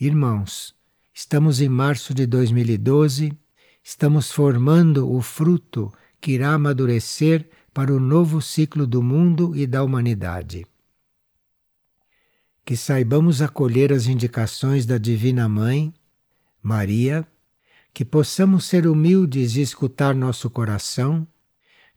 Irmãos, 0.00 0.74
estamos 1.12 1.60
em 1.60 1.68
março 1.68 2.14
de 2.14 2.26
2012, 2.26 3.36
estamos 3.84 4.32
formando 4.32 5.12
o 5.12 5.20
fruto 5.20 5.92
que 6.22 6.32
irá 6.32 6.54
amadurecer 6.54 7.50
para 7.74 7.92
o 7.92 8.00
novo 8.00 8.40
ciclo 8.40 8.86
do 8.86 9.02
mundo 9.02 9.54
e 9.54 9.66
da 9.66 9.84
humanidade. 9.84 10.66
Que 12.64 12.78
saibamos 12.78 13.42
acolher 13.42 13.92
as 13.92 14.06
indicações 14.06 14.86
da 14.86 14.96
Divina 14.96 15.48
Mãe, 15.50 15.92
Maria, 16.62 17.26
que 17.92 18.04
possamos 18.04 18.64
ser 18.64 18.86
humildes 18.86 19.56
e 19.56 19.60
escutar 19.60 20.14
nosso 20.14 20.48
coração, 20.48 21.26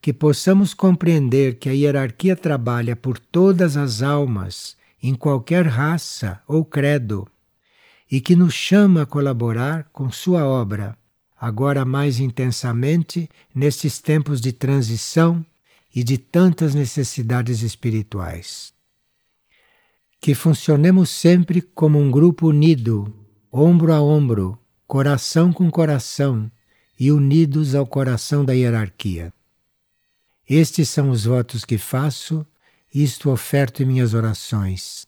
que 0.02 0.12
possamos 0.12 0.74
compreender 0.74 1.58
que 1.58 1.70
a 1.70 1.72
hierarquia 1.72 2.36
trabalha 2.36 2.96
por 2.96 3.18
todas 3.18 3.78
as 3.78 4.02
almas, 4.02 4.76
em 5.02 5.16
qualquer 5.16 5.66
raça 5.66 6.42
ou 6.48 6.66
credo, 6.66 7.28
e 8.12 8.20
que 8.20 8.36
nos 8.36 8.54
chama 8.54 9.04
a 9.04 9.06
colaborar 9.06 9.90
com 9.92 10.12
sua 10.12 10.46
obra, 10.46 10.98
agora 11.40 11.86
mais 11.86 12.20
intensamente 12.20 13.30
nestes 13.54 14.00
tempos 14.00 14.42
de 14.42 14.52
transição 14.52 15.46
e 15.94 16.04
de 16.04 16.18
tantas 16.18 16.76
necessidades 16.76 17.62
espirituais. 17.62 18.74
Que 20.20 20.36
funcionemos 20.36 21.10
sempre 21.10 21.62
como 21.62 22.00
um 22.00 22.12
grupo 22.12 22.48
unido, 22.48 23.14
ombro 23.52 23.94
a 23.94 24.02
ombro, 24.02 24.60
coração 24.96 25.52
com 25.52 25.70
coração 25.70 26.50
e 26.98 27.12
unidos 27.12 27.76
ao 27.76 27.86
coração 27.86 28.46
da 28.46 28.54
hierarquia. 28.54 29.34
Estes 30.50 30.88
são 30.88 31.10
os 31.10 31.26
votos 31.26 31.66
que 31.66 31.78
faço, 31.78 32.48
isto 32.94 33.30
oferto 33.30 33.84
em 33.84 33.86
minhas 33.86 34.14
orações. 34.14 35.06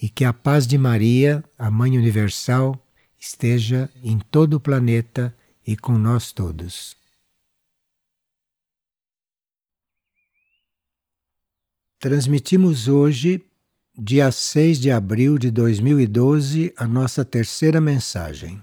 E 0.00 0.08
que 0.08 0.24
a 0.24 0.32
paz 0.32 0.68
de 0.68 0.78
Maria, 0.78 1.42
a 1.58 1.68
Mãe 1.68 1.98
Universal, 1.98 2.80
esteja 3.18 3.90
em 4.04 4.20
todo 4.20 4.54
o 4.54 4.60
planeta 4.60 5.36
e 5.66 5.76
com 5.76 5.98
nós 5.98 6.30
todos. 6.30 6.96
Transmitimos 11.98 12.86
hoje, 12.86 13.44
dia 13.98 14.30
6 14.30 14.78
de 14.78 14.92
abril 14.92 15.38
de 15.38 15.50
2012, 15.50 16.72
a 16.76 16.86
nossa 16.86 17.24
terceira 17.24 17.80
mensagem. 17.80 18.62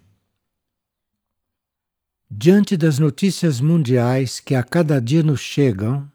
Diante 2.38 2.76
das 2.76 3.00
notícias 3.00 3.62
mundiais 3.62 4.42
que 4.42 4.56
a 4.56 4.62
cada 4.62 5.00
dia 5.00 5.24
nos 5.24 5.40
chegam, 5.40 6.06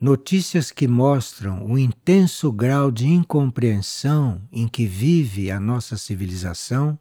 notícias 0.00 0.70
que 0.70 0.88
mostram 0.88 1.66
o 1.66 1.78
intenso 1.78 2.50
grau 2.50 2.90
de 2.90 3.06
incompreensão 3.08 4.40
em 4.50 4.66
que 4.66 4.86
vive 4.86 5.50
a 5.50 5.60
nossa 5.60 5.98
civilização, 5.98 6.98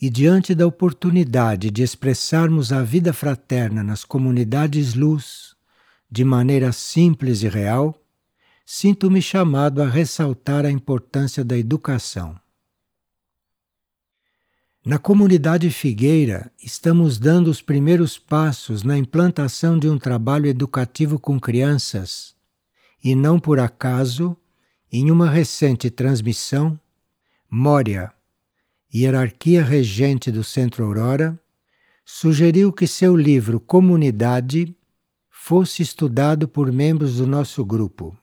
e 0.00 0.10
diante 0.10 0.56
da 0.56 0.66
oportunidade 0.66 1.70
de 1.70 1.84
expressarmos 1.84 2.72
a 2.72 2.82
vida 2.82 3.12
fraterna 3.12 3.84
nas 3.84 4.04
comunidades 4.04 4.94
luz 4.94 5.54
de 6.10 6.24
maneira 6.24 6.72
simples 6.72 7.44
e 7.44 7.48
real, 7.48 7.96
sinto-me 8.66 9.22
chamado 9.22 9.80
a 9.80 9.88
ressaltar 9.88 10.66
a 10.66 10.70
importância 10.70 11.44
da 11.44 11.56
educação. 11.56 12.41
Na 14.84 14.98
comunidade 14.98 15.70
Figueira, 15.70 16.50
estamos 16.60 17.16
dando 17.16 17.46
os 17.46 17.62
primeiros 17.62 18.18
passos 18.18 18.82
na 18.82 18.98
implantação 18.98 19.78
de 19.78 19.88
um 19.88 19.96
trabalho 19.96 20.46
educativo 20.46 21.20
com 21.20 21.38
crianças, 21.38 22.34
e 23.02 23.14
não 23.14 23.38
por 23.38 23.60
acaso, 23.60 24.36
em 24.90 25.08
uma 25.08 25.30
recente 25.30 25.88
transmissão, 25.88 26.76
Mória, 27.48 28.12
hierarquia 28.92 29.62
regente 29.62 30.32
do 30.32 30.42
Centro 30.42 30.84
Aurora, 30.84 31.38
sugeriu 32.04 32.72
que 32.72 32.88
seu 32.88 33.14
livro 33.14 33.60
Comunidade 33.60 34.74
fosse 35.30 35.80
estudado 35.80 36.48
por 36.48 36.72
membros 36.72 37.18
do 37.18 37.26
nosso 37.26 37.64
grupo. 37.64 38.18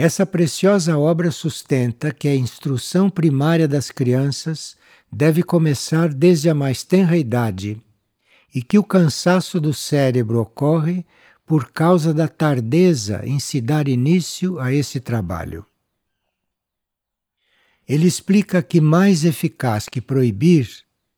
Essa 0.00 0.24
preciosa 0.24 0.96
obra 0.96 1.32
sustenta 1.32 2.12
que 2.12 2.28
a 2.28 2.36
instrução 2.36 3.10
primária 3.10 3.66
das 3.66 3.90
crianças 3.90 4.76
deve 5.10 5.42
começar 5.42 6.14
desde 6.14 6.48
a 6.48 6.54
mais 6.54 6.84
tenra 6.84 7.16
idade 7.16 7.82
e 8.54 8.62
que 8.62 8.78
o 8.78 8.84
cansaço 8.84 9.60
do 9.60 9.74
cérebro 9.74 10.40
ocorre 10.40 11.04
por 11.44 11.72
causa 11.72 12.14
da 12.14 12.28
tardeza 12.28 13.22
em 13.24 13.40
se 13.40 13.60
dar 13.60 13.88
início 13.88 14.60
a 14.60 14.72
esse 14.72 15.00
trabalho. 15.00 15.66
Ele 17.88 18.06
explica 18.06 18.62
que 18.62 18.80
mais 18.80 19.24
eficaz 19.24 19.88
que 19.88 20.00
proibir 20.00 20.70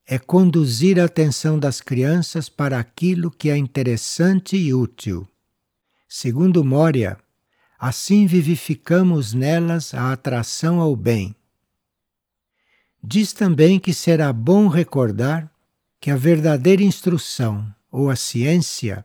é 0.07 0.19
conduzir 0.19 0.99
a 0.99 1.05
atenção 1.05 1.59
das 1.59 1.83
crianças 1.83 2.49
para 2.49 2.79
aquilo 2.79 3.31
que 3.31 3.51
é 3.51 3.59
interessante 3.59 4.57
e 4.57 4.73
útil. 4.73 5.29
Segundo 6.09 6.65
Moria, 6.65 7.19
assim 7.81 8.27
vivificamos 8.27 9.33
nelas 9.33 9.95
a 9.95 10.13
atração 10.13 10.81
ao 10.81 10.95
bem. 10.95 11.35
Diz 13.03 13.33
também 13.33 13.81
que 13.81 13.95
será 13.95 14.31
bom 14.35 14.69
recordar 14.69 15.51
que 15.99 16.11
a 16.11 16.17
verdadeira 16.17 16.83
instrução 16.83 17.75
ou 17.91 18.11
a 18.11 18.17
ciência 18.17 19.03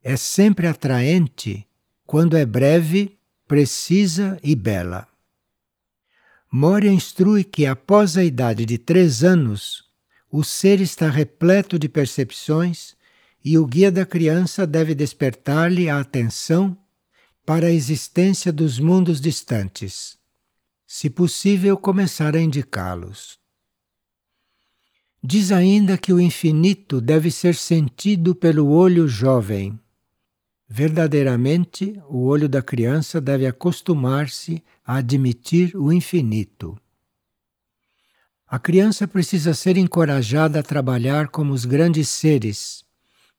é 0.00 0.16
sempre 0.16 0.68
atraente 0.68 1.66
quando 2.06 2.36
é 2.36 2.46
breve, 2.46 3.18
precisa 3.48 4.38
e 4.44 4.54
bela. 4.54 5.08
Moria 6.52 6.92
instrui 6.92 7.42
que 7.42 7.66
após 7.66 8.16
a 8.16 8.22
idade 8.22 8.64
de 8.64 8.78
três 8.78 9.24
anos, 9.24 9.82
o 10.30 10.44
ser 10.44 10.80
está 10.80 11.10
repleto 11.10 11.80
de 11.80 11.88
percepções 11.88 12.94
e 13.44 13.58
o 13.58 13.66
guia 13.66 13.90
da 13.90 14.06
criança 14.06 14.64
deve 14.64 14.94
despertar-lhe 14.94 15.90
a 15.90 15.98
atenção 15.98 16.78
para 17.44 17.66
a 17.66 17.72
existência 17.72 18.52
dos 18.52 18.78
mundos 18.78 19.20
distantes. 19.20 20.18
Se 20.86 21.10
possível, 21.10 21.76
começar 21.76 22.36
a 22.36 22.40
indicá-los. 22.40 23.38
Diz 25.22 25.50
ainda 25.50 25.96
que 25.96 26.12
o 26.12 26.20
infinito 26.20 27.00
deve 27.00 27.30
ser 27.30 27.54
sentido 27.54 28.34
pelo 28.34 28.68
olho 28.68 29.08
jovem 29.08 29.78
Verdadeiramente, 30.68 32.02
o 32.08 32.24
olho 32.24 32.48
da 32.48 32.62
criança 32.62 33.20
deve 33.20 33.46
acostumar-se 33.46 34.62
a 34.84 34.96
admitir 34.96 35.76
o 35.76 35.92
infinito. 35.92 36.76
A 38.46 38.58
criança 38.58 39.06
precisa 39.06 39.52
ser 39.52 39.76
encorajada 39.76 40.60
a 40.60 40.62
trabalhar 40.62 41.28
como 41.28 41.52
os 41.52 41.64
grandes 41.64 42.08
seres, 42.08 42.84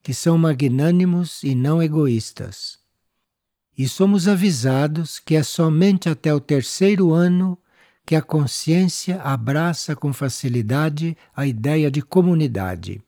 que 0.02 0.14
são 0.14 0.38
magnânimos 0.38 1.42
e 1.42 1.54
não 1.54 1.82
egoístas. 1.82 2.78
E 3.76 3.86
somos 3.86 4.26
avisados 4.26 5.18
que 5.18 5.34
é 5.34 5.42
somente 5.42 6.08
até 6.08 6.32
o 6.32 6.40
terceiro 6.40 7.12
ano 7.12 7.58
que 8.06 8.14
a 8.14 8.22
consciência 8.22 9.20
abraça 9.20 9.96
com 9.96 10.12
facilidade 10.12 11.16
a 11.34 11.46
ideia 11.46 11.90
de 11.90 12.00
comunidade. 12.00 13.02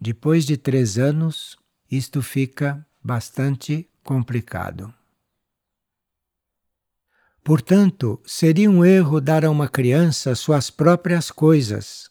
Depois 0.00 0.44
de 0.44 0.56
três 0.56 0.98
anos, 0.98 1.56
isto 1.90 2.22
fica 2.22 2.84
bastante 3.02 3.88
complicado. 4.02 4.92
Portanto, 7.44 8.18
seria 8.24 8.70
um 8.70 8.82
erro 8.82 9.20
dar 9.20 9.44
a 9.44 9.50
uma 9.50 9.68
criança 9.68 10.34
suas 10.34 10.70
próprias 10.70 11.30
coisas, 11.30 12.10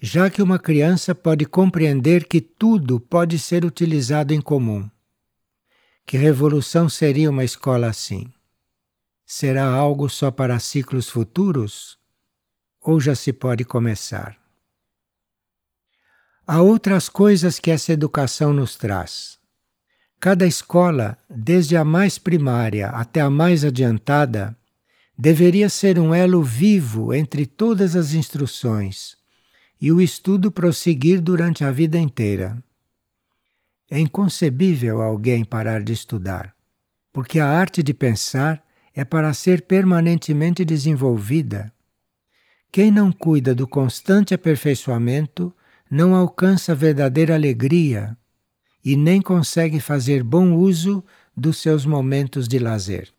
já 0.00 0.30
que 0.30 0.42
uma 0.42 0.58
criança 0.58 1.14
pode 1.14 1.44
compreender 1.44 2.26
que 2.26 2.40
tudo 2.40 2.98
pode 2.98 3.38
ser 3.38 3.66
utilizado 3.66 4.32
em 4.32 4.40
comum. 4.40 4.88
Que 6.06 6.16
revolução 6.16 6.88
seria 6.88 7.30
uma 7.30 7.44
escola 7.44 7.88
assim? 7.88 8.32
Será 9.24 9.64
algo 9.64 10.08
só 10.08 10.30
para 10.30 10.58
ciclos 10.58 11.08
futuros? 11.08 11.98
Ou 12.80 12.98
já 13.00 13.14
se 13.14 13.32
pode 13.32 13.64
começar? 13.64 14.36
Há 16.46 16.60
outras 16.60 17.08
coisas 17.08 17.60
que 17.60 17.70
essa 17.70 17.92
educação 17.92 18.52
nos 18.52 18.74
traz. 18.74 19.38
Cada 20.18 20.46
escola, 20.46 21.16
desde 21.30 21.76
a 21.76 21.84
mais 21.84 22.18
primária 22.18 22.88
até 22.88 23.20
a 23.20 23.30
mais 23.30 23.64
adiantada, 23.64 24.56
deveria 25.16 25.68
ser 25.68 25.98
um 25.98 26.14
elo 26.14 26.42
vivo 26.42 27.14
entre 27.14 27.46
todas 27.46 27.94
as 27.94 28.14
instruções 28.14 29.16
e 29.80 29.92
o 29.92 30.00
estudo 30.00 30.50
prosseguir 30.50 31.20
durante 31.20 31.62
a 31.62 31.70
vida 31.70 31.98
inteira. 31.98 32.62
É 33.90 33.98
inconcebível 33.98 35.02
alguém 35.02 35.44
parar 35.44 35.82
de 35.82 35.92
estudar, 35.92 36.54
porque 37.12 37.40
a 37.40 37.48
arte 37.48 37.82
de 37.82 37.92
pensar 37.92 38.64
é 38.94 39.04
para 39.04 39.34
ser 39.34 39.62
permanentemente 39.62 40.64
desenvolvida. 40.64 41.72
Quem 42.70 42.92
não 42.92 43.10
cuida 43.10 43.52
do 43.52 43.66
constante 43.66 44.32
aperfeiçoamento 44.32 45.52
não 45.90 46.14
alcança 46.14 46.72
verdadeira 46.72 47.34
alegria 47.34 48.16
e 48.84 48.96
nem 48.96 49.20
consegue 49.20 49.80
fazer 49.80 50.22
bom 50.22 50.54
uso 50.54 51.04
dos 51.36 51.58
seus 51.58 51.84
momentos 51.84 52.46
de 52.46 52.60
lazer. 52.60 53.12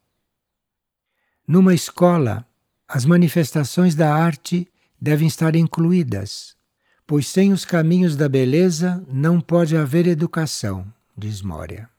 Numa 1.46 1.74
escola, 1.74 2.48
as 2.88 3.06
manifestações 3.06 3.94
da 3.94 4.16
arte 4.16 4.68
devem 5.00 5.28
estar 5.28 5.54
incluídas, 5.54 6.56
pois 7.12 7.28
sem 7.28 7.52
os 7.52 7.66
caminhos 7.66 8.16
da 8.16 8.30
beleza 8.30 9.06
não 9.12 9.42
pode 9.42 9.76
haver 9.76 10.08
educação, 10.08 10.88
diz 11.18 11.42
Moria. 11.42 11.90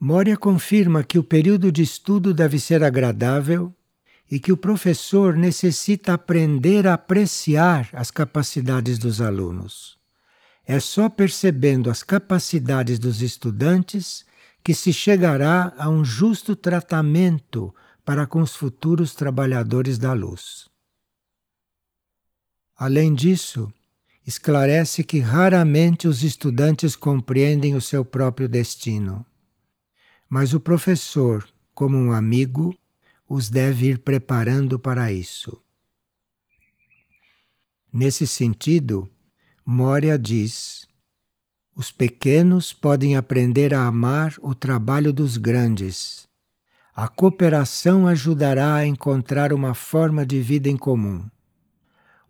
Moria 0.00 0.36
confirma 0.36 1.04
que 1.04 1.20
o 1.20 1.22
período 1.22 1.70
de 1.70 1.80
estudo 1.80 2.34
deve 2.34 2.58
ser 2.58 2.82
agradável 2.82 3.72
e 4.28 4.40
que 4.40 4.50
o 4.50 4.56
professor 4.56 5.36
necessita 5.36 6.14
aprender 6.14 6.84
a 6.84 6.94
apreciar 6.94 7.88
as 7.92 8.10
capacidades 8.10 8.98
dos 8.98 9.20
alunos. 9.20 9.96
É 10.66 10.80
só 10.80 11.08
percebendo 11.08 11.90
as 11.90 12.02
capacidades 12.02 12.98
dos 12.98 13.22
estudantes 13.22 14.24
que 14.64 14.74
se 14.74 14.92
chegará 14.92 15.72
a 15.78 15.88
um 15.88 16.04
justo 16.04 16.56
tratamento 16.56 17.72
para 18.04 18.26
com 18.26 18.40
os 18.40 18.56
futuros 18.56 19.14
trabalhadores 19.14 19.96
da 19.96 20.12
luz. 20.12 20.71
Além 22.84 23.14
disso, 23.14 23.72
esclarece 24.26 25.04
que 25.04 25.20
raramente 25.20 26.08
os 26.08 26.24
estudantes 26.24 26.96
compreendem 26.96 27.76
o 27.76 27.80
seu 27.80 28.04
próprio 28.04 28.48
destino. 28.48 29.24
Mas 30.28 30.52
o 30.52 30.58
professor, 30.58 31.48
como 31.72 31.96
um 31.96 32.10
amigo, 32.10 32.76
os 33.28 33.48
deve 33.48 33.86
ir 33.86 34.00
preparando 34.00 34.80
para 34.80 35.12
isso. 35.12 35.62
Nesse 37.92 38.26
sentido, 38.26 39.08
Moria 39.64 40.18
diz: 40.18 40.84
os 41.76 41.92
pequenos 41.92 42.72
podem 42.72 43.16
aprender 43.16 43.72
a 43.72 43.86
amar 43.86 44.34
o 44.42 44.56
trabalho 44.56 45.12
dos 45.12 45.36
grandes. 45.36 46.26
A 46.92 47.06
cooperação 47.06 48.08
ajudará 48.08 48.74
a 48.74 48.84
encontrar 48.84 49.52
uma 49.52 49.72
forma 49.72 50.26
de 50.26 50.42
vida 50.42 50.68
em 50.68 50.76
comum. 50.76 51.30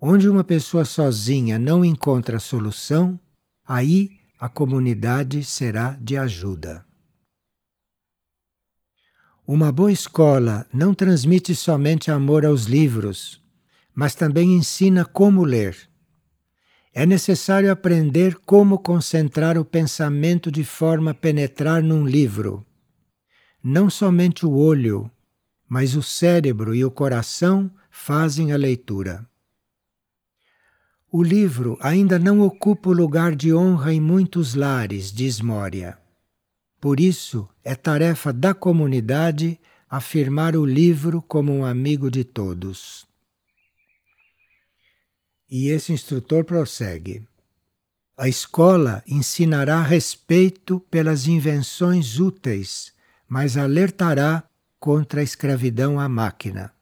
Onde 0.05 0.29
uma 0.29 0.43
pessoa 0.43 0.85
sozinha 0.85 1.61
não 1.61 1.85
encontra 1.85 2.41
solução, 2.41 3.21
aí 3.65 4.11
a 4.37 4.49
comunidade 4.49 5.45
será 5.45 5.97
de 6.01 6.17
ajuda. 6.17 6.85
Uma 9.47 9.71
boa 9.71 9.93
escola 9.93 10.67
não 10.75 10.93
transmite 10.93 11.55
somente 11.55 12.11
amor 12.11 12.45
aos 12.45 12.65
livros, 12.65 13.41
mas 13.95 14.17
também 14.17 14.57
ensina 14.57 15.05
como 15.05 15.45
ler. 15.45 15.88
É 16.93 17.07
necessário 17.07 17.71
aprender 17.71 18.41
como 18.41 18.81
concentrar 18.81 19.57
o 19.57 19.65
pensamento 19.65 20.51
de 20.51 20.65
forma 20.65 21.12
a 21.12 21.15
penetrar 21.15 21.81
num 21.81 22.05
livro. 22.05 22.67
Não 23.62 23.88
somente 23.88 24.45
o 24.45 24.51
olho, 24.51 25.09
mas 25.69 25.95
o 25.95 26.03
cérebro 26.03 26.75
e 26.75 26.85
o 26.85 26.91
coração 26.91 27.71
fazem 27.88 28.51
a 28.51 28.57
leitura. 28.57 29.31
O 31.14 31.22
livro 31.22 31.77
ainda 31.83 32.18
não 32.18 32.40
ocupa 32.40 32.88
o 32.88 32.92
lugar 32.94 33.37
de 33.37 33.53
honra 33.53 33.92
em 33.92 34.01
muitos 34.01 34.55
lares, 34.55 35.12
diz 35.12 35.42
Moria. 35.42 35.98
Por 36.81 36.98
isso, 36.98 37.46
é 37.62 37.75
tarefa 37.75 38.33
da 38.33 38.55
comunidade 38.55 39.61
afirmar 39.90 40.57
o 40.57 40.64
livro 40.64 41.20
como 41.20 41.53
um 41.53 41.66
amigo 41.66 42.11
de 42.11 42.25
todos. 42.25 43.07
E 45.51 45.68
esse 45.68 45.92
instrutor 45.92 46.44
prossegue. 46.44 47.22
A 48.16 48.27
escola 48.27 49.05
ensinará 49.07 49.83
respeito 49.83 50.81
pelas 50.90 51.27
invenções 51.27 52.18
úteis, 52.18 52.90
mas 53.29 53.59
alertará 53.59 54.44
contra 54.81 55.20
a 55.20 55.22
escravidão 55.25 56.01
à 56.01 56.09
máquina. 56.09 56.72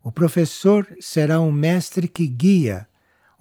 O 0.00 0.12
professor 0.12 0.86
será 1.00 1.40
um 1.40 1.50
mestre 1.50 2.06
que 2.06 2.28
guia 2.28 2.86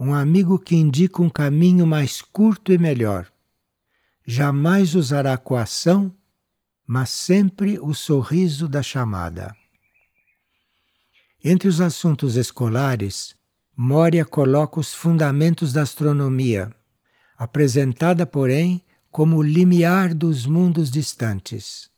um 0.03 0.15
amigo 0.15 0.57
que 0.57 0.75
indica 0.75 1.21
um 1.21 1.29
caminho 1.29 1.85
mais 1.85 2.23
curto 2.23 2.73
e 2.73 2.77
melhor. 2.79 3.31
Jamais 4.25 4.95
usará 4.95 5.37
coação, 5.37 6.11
mas 6.87 7.11
sempre 7.11 7.77
o 7.79 7.93
sorriso 7.93 8.67
da 8.67 8.81
chamada. 8.81 9.55
Entre 11.43 11.67
os 11.67 11.79
assuntos 11.79 12.35
escolares, 12.35 13.35
Moria 13.77 14.25
coloca 14.25 14.79
os 14.79 14.91
fundamentos 14.91 15.71
da 15.71 15.83
astronomia, 15.83 16.73
apresentada, 17.37 18.25
porém, 18.25 18.83
como 19.11 19.37
o 19.37 19.43
limiar 19.43 20.15
dos 20.15 20.47
mundos 20.47 20.89
distantes. 20.89 21.91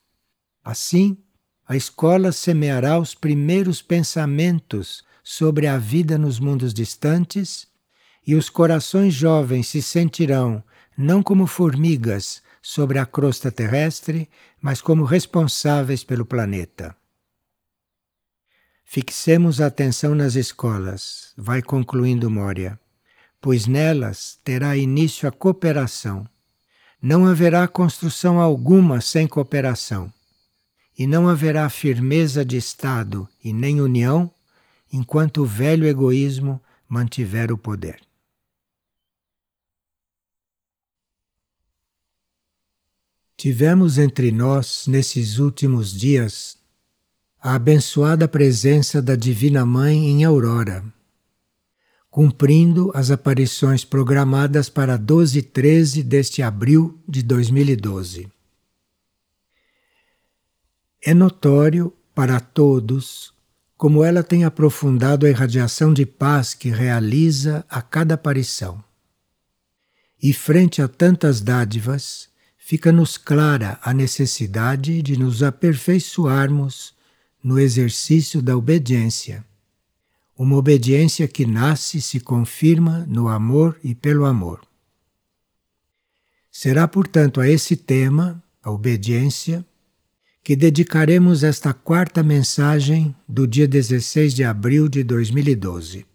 Assim, 0.61 1.17
a 1.65 1.77
escola 1.77 2.33
semeará 2.33 2.99
os 2.99 3.15
primeiros 3.15 3.81
pensamentos 3.81 5.05
sobre 5.23 5.67
a 5.67 5.77
vida 5.77 6.17
nos 6.17 6.37
mundos 6.37 6.73
distantes 6.73 7.71
e 8.25 8.35
os 8.35 8.49
corações 8.49 9.13
jovens 9.13 9.67
se 9.67 9.81
sentirão 9.81 10.63
não 10.97 11.21
como 11.21 11.47
formigas 11.47 12.41
sobre 12.61 12.97
a 12.97 13.05
crosta 13.05 13.51
terrestre, 13.51 14.29
mas 14.61 14.81
como 14.81 15.03
responsáveis 15.03 16.03
pelo 16.03 16.25
planeta. 16.25 16.95
Fixemos 18.85 19.59
a 19.59 19.65
atenção 19.65 20.13
nas 20.15 20.35
escolas, 20.35 21.33
vai 21.35 21.61
concluindo 21.61 22.29
Moria, 22.29 22.79
pois 23.41 23.67
nelas 23.67 24.39
terá 24.43 24.77
início 24.77 25.27
a 25.27 25.31
cooperação. 25.31 26.27
Não 27.01 27.25
haverá 27.25 27.67
construção 27.67 28.39
alguma 28.39 29.01
sem 29.01 29.27
cooperação, 29.27 30.13
e 30.97 31.05
não 31.05 31.27
haverá 31.27 31.67
firmeza 31.69 32.45
de 32.45 32.55
Estado 32.55 33.27
e 33.43 33.51
nem 33.51 33.81
união 33.81 34.31
enquanto 34.91 35.41
o 35.41 35.45
velho 35.45 35.85
egoísmo 35.85 36.61
mantiver 36.87 37.51
o 37.51 37.57
poder. 37.57 37.99
Tivemos 43.43 43.97
entre 43.97 44.31
nós, 44.31 44.87
nesses 44.87 45.37
últimos 45.37 45.91
dias, 45.91 46.57
a 47.41 47.55
abençoada 47.55 48.25
presença 48.25 49.01
da 49.01 49.17
Divina 49.17 49.65
Mãe 49.65 49.97
em 49.97 50.23
Aurora, 50.23 50.81
cumprindo 52.09 52.89
as 52.95 53.11
aparições 53.11 53.83
programadas 53.83 54.69
para 54.69 54.95
12 54.95 55.39
e 55.39 55.41
13 55.41 56.03
deste 56.03 56.41
abril 56.41 56.97
de 57.05 57.21
2012. 57.21 58.31
É 61.01 61.13
notório 61.13 61.93
para 62.15 62.39
todos 62.39 63.33
como 63.75 64.05
ela 64.05 64.23
tem 64.23 64.45
aprofundado 64.45 65.25
a 65.25 65.29
irradiação 65.29 65.93
de 65.93 66.05
paz 66.05 66.53
que 66.53 66.69
realiza 66.69 67.65
a 67.69 67.81
cada 67.81 68.13
aparição. 68.13 68.81
E 70.21 70.31
frente 70.31 70.81
a 70.81 70.87
tantas 70.87 71.41
dádivas, 71.41 72.31
fica-nos 72.65 73.17
clara 73.17 73.77
a 73.83 73.93
necessidade 73.93 75.01
de 75.01 75.19
nos 75.19 75.43
aperfeiçoarmos 75.43 76.95
no 77.43 77.59
exercício 77.59 78.41
da 78.41 78.55
obediência. 78.55 79.43
Uma 80.35 80.55
obediência 80.55 81.27
que 81.27 81.45
nasce 81.45 81.97
e 81.97 82.01
se 82.01 82.21
confirma 82.21 83.05
no 83.05 83.27
amor 83.27 83.77
e 83.83 83.93
pelo 83.93 84.23
amor. 84.23 84.61
Será, 86.49 86.87
portanto, 86.87 87.41
a 87.41 87.49
esse 87.49 87.75
tema, 87.75 88.41
a 88.63 88.71
obediência, 88.71 89.65
que 90.41 90.55
dedicaremos 90.55 91.43
esta 91.43 91.73
quarta 91.73 92.23
mensagem 92.23 93.13
do 93.27 93.45
dia 93.45 93.67
16 93.67 94.33
de 94.33 94.45
abril 94.45 94.87
de 94.87 95.03
2012. 95.03 96.05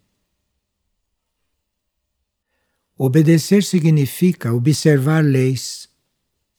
Obedecer 2.97 3.63
significa 3.63 4.55
observar 4.55 5.23
leis, 5.23 5.88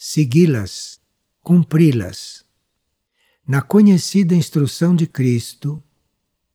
segui-las, 0.01 1.01
cumpri-las. 1.43 2.45
Na 3.45 3.62
conhecida 3.62 4.33
instrução 4.33 4.95
de 4.95 5.05
Cristo, 5.05 5.83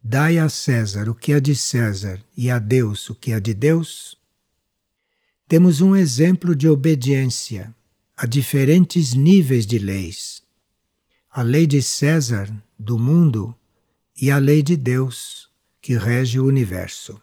dai 0.02 0.38
a 0.38 0.48
César 0.48 1.10
o 1.10 1.14
que 1.14 1.34
é 1.34 1.40
de 1.40 1.54
César 1.54 2.24
e 2.34 2.50
a 2.50 2.58
Deus 2.58 3.10
o 3.10 3.14
que 3.14 3.32
é 3.32 3.38
de 3.38 3.52
Deus, 3.52 4.16
temos 5.46 5.82
um 5.82 5.94
exemplo 5.94 6.56
de 6.56 6.66
obediência 6.66 7.74
a 8.16 8.24
diferentes 8.24 9.12
níveis 9.12 9.66
de 9.66 9.78
leis. 9.78 10.42
A 11.28 11.42
lei 11.42 11.66
de 11.66 11.82
César, 11.82 12.48
do 12.78 12.98
mundo, 12.98 13.54
e 14.16 14.30
a 14.30 14.38
lei 14.38 14.62
de 14.62 14.74
Deus, 14.74 15.50
que 15.82 15.98
rege 15.98 16.40
o 16.40 16.46
universo. 16.46 17.20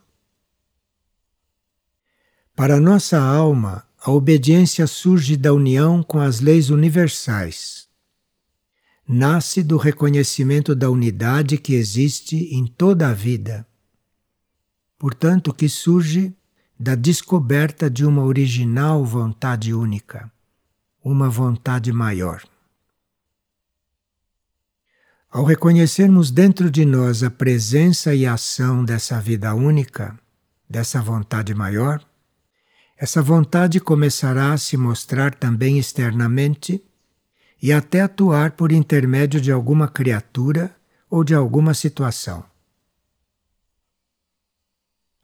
Para 2.55 2.79
nossa 2.79 3.19
alma, 3.19 3.87
a 4.03 4.09
obediência 4.09 4.87
surge 4.87 5.37
da 5.37 5.53
união 5.53 6.01
com 6.01 6.19
as 6.19 6.39
leis 6.39 6.71
universais. 6.71 7.87
Nasce 9.07 9.61
do 9.61 9.77
reconhecimento 9.77 10.73
da 10.73 10.89
unidade 10.89 11.55
que 11.55 11.75
existe 11.75 12.35
em 12.55 12.65
toda 12.65 13.09
a 13.09 13.13
vida. 13.13 13.67
Portanto, 14.97 15.53
que 15.53 15.69
surge 15.69 16.35
da 16.79 16.95
descoberta 16.95 17.91
de 17.91 18.03
uma 18.03 18.23
original 18.23 19.05
vontade 19.05 19.71
única, 19.71 20.31
uma 21.03 21.29
vontade 21.29 21.91
maior. 21.93 22.43
Ao 25.29 25.45
reconhecermos 25.45 26.31
dentro 26.31 26.71
de 26.71 26.85
nós 26.85 27.21
a 27.21 27.29
presença 27.29 28.15
e 28.15 28.25
a 28.25 28.33
ação 28.33 28.83
dessa 28.83 29.21
vida 29.21 29.53
única, 29.53 30.19
dessa 30.67 30.99
vontade 31.01 31.53
maior, 31.53 32.03
essa 33.01 33.19
vontade 33.19 33.79
começará 33.79 34.53
a 34.53 34.59
se 34.59 34.77
mostrar 34.77 35.33
também 35.33 35.79
externamente 35.79 36.79
e 37.59 37.73
até 37.73 38.01
atuar 38.01 38.51
por 38.51 38.71
intermédio 38.71 39.41
de 39.41 39.51
alguma 39.51 39.87
criatura 39.87 40.75
ou 41.09 41.23
de 41.23 41.33
alguma 41.33 41.73
situação. 41.73 42.45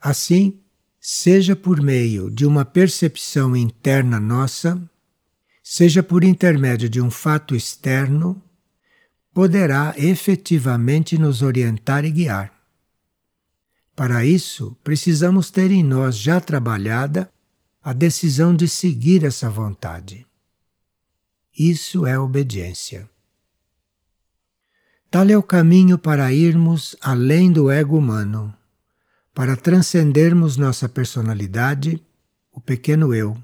Assim, 0.01 0.59
seja 0.99 1.55
por 1.55 1.79
meio 1.79 2.31
de 2.31 2.47
uma 2.47 2.65
percepção 2.65 3.55
interna 3.55 4.19
nossa, 4.19 4.81
seja 5.61 6.01
por 6.01 6.23
intermédio 6.23 6.89
de 6.89 6.99
um 6.99 7.11
fato 7.11 7.55
externo, 7.55 8.41
poderá 9.31 9.93
efetivamente 9.97 11.15
nos 11.15 11.43
orientar 11.43 12.05
e 12.05 12.09
guiar. 12.09 12.51
Para 13.95 14.25
isso, 14.25 14.75
precisamos 14.83 15.51
ter 15.51 15.69
em 15.69 15.83
nós 15.83 16.17
já 16.17 16.41
trabalhada 16.41 17.31
a 17.87 17.93
decisão 17.93 18.53
de 18.53 18.67
seguir 18.67 19.23
essa 19.23 19.49
vontade. 19.49 20.27
Isso 21.57 22.05
é 22.05 22.19
obediência. 22.19 23.09
Tal 25.09 25.29
é 25.29 25.37
o 25.37 25.41
caminho 25.41 25.97
para 25.97 26.33
irmos 26.33 26.97
além 26.99 27.49
do 27.49 27.71
ego 27.71 27.97
humano, 27.97 28.53
para 29.33 29.55
transcendermos 29.55 30.57
nossa 30.57 30.89
personalidade, 30.89 32.05
o 32.51 32.59
pequeno 32.59 33.15
eu. 33.15 33.41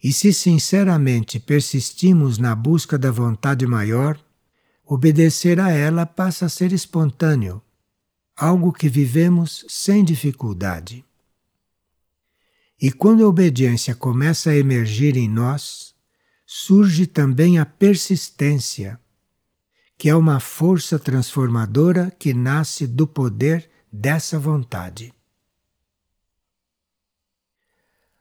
E 0.00 0.12
se 0.12 0.32
sinceramente 0.32 1.40
persistimos 1.40 2.38
na 2.38 2.54
busca 2.54 2.96
da 2.96 3.10
vontade 3.10 3.66
maior, 3.66 4.16
obedecer 4.86 5.58
a 5.58 5.72
ela 5.72 6.06
passa 6.06 6.46
a 6.46 6.48
ser 6.48 6.72
espontâneo, 6.72 7.60
algo 8.36 8.72
que 8.72 8.88
vivemos 8.88 9.66
sem 9.68 10.04
dificuldade. 10.04 11.04
E 12.82 12.90
quando 12.90 13.24
a 13.24 13.28
obediência 13.28 13.94
começa 13.94 14.50
a 14.50 14.56
emergir 14.56 15.16
em 15.16 15.28
nós, 15.28 15.94
surge 16.44 17.06
também 17.06 17.60
a 17.60 17.64
persistência, 17.64 18.98
que 19.96 20.08
é 20.08 20.16
uma 20.16 20.40
força 20.40 20.98
transformadora 20.98 22.10
que 22.18 22.34
nasce 22.34 22.88
do 22.88 23.06
poder 23.06 23.70
dessa 23.92 24.36
vontade. 24.36 25.14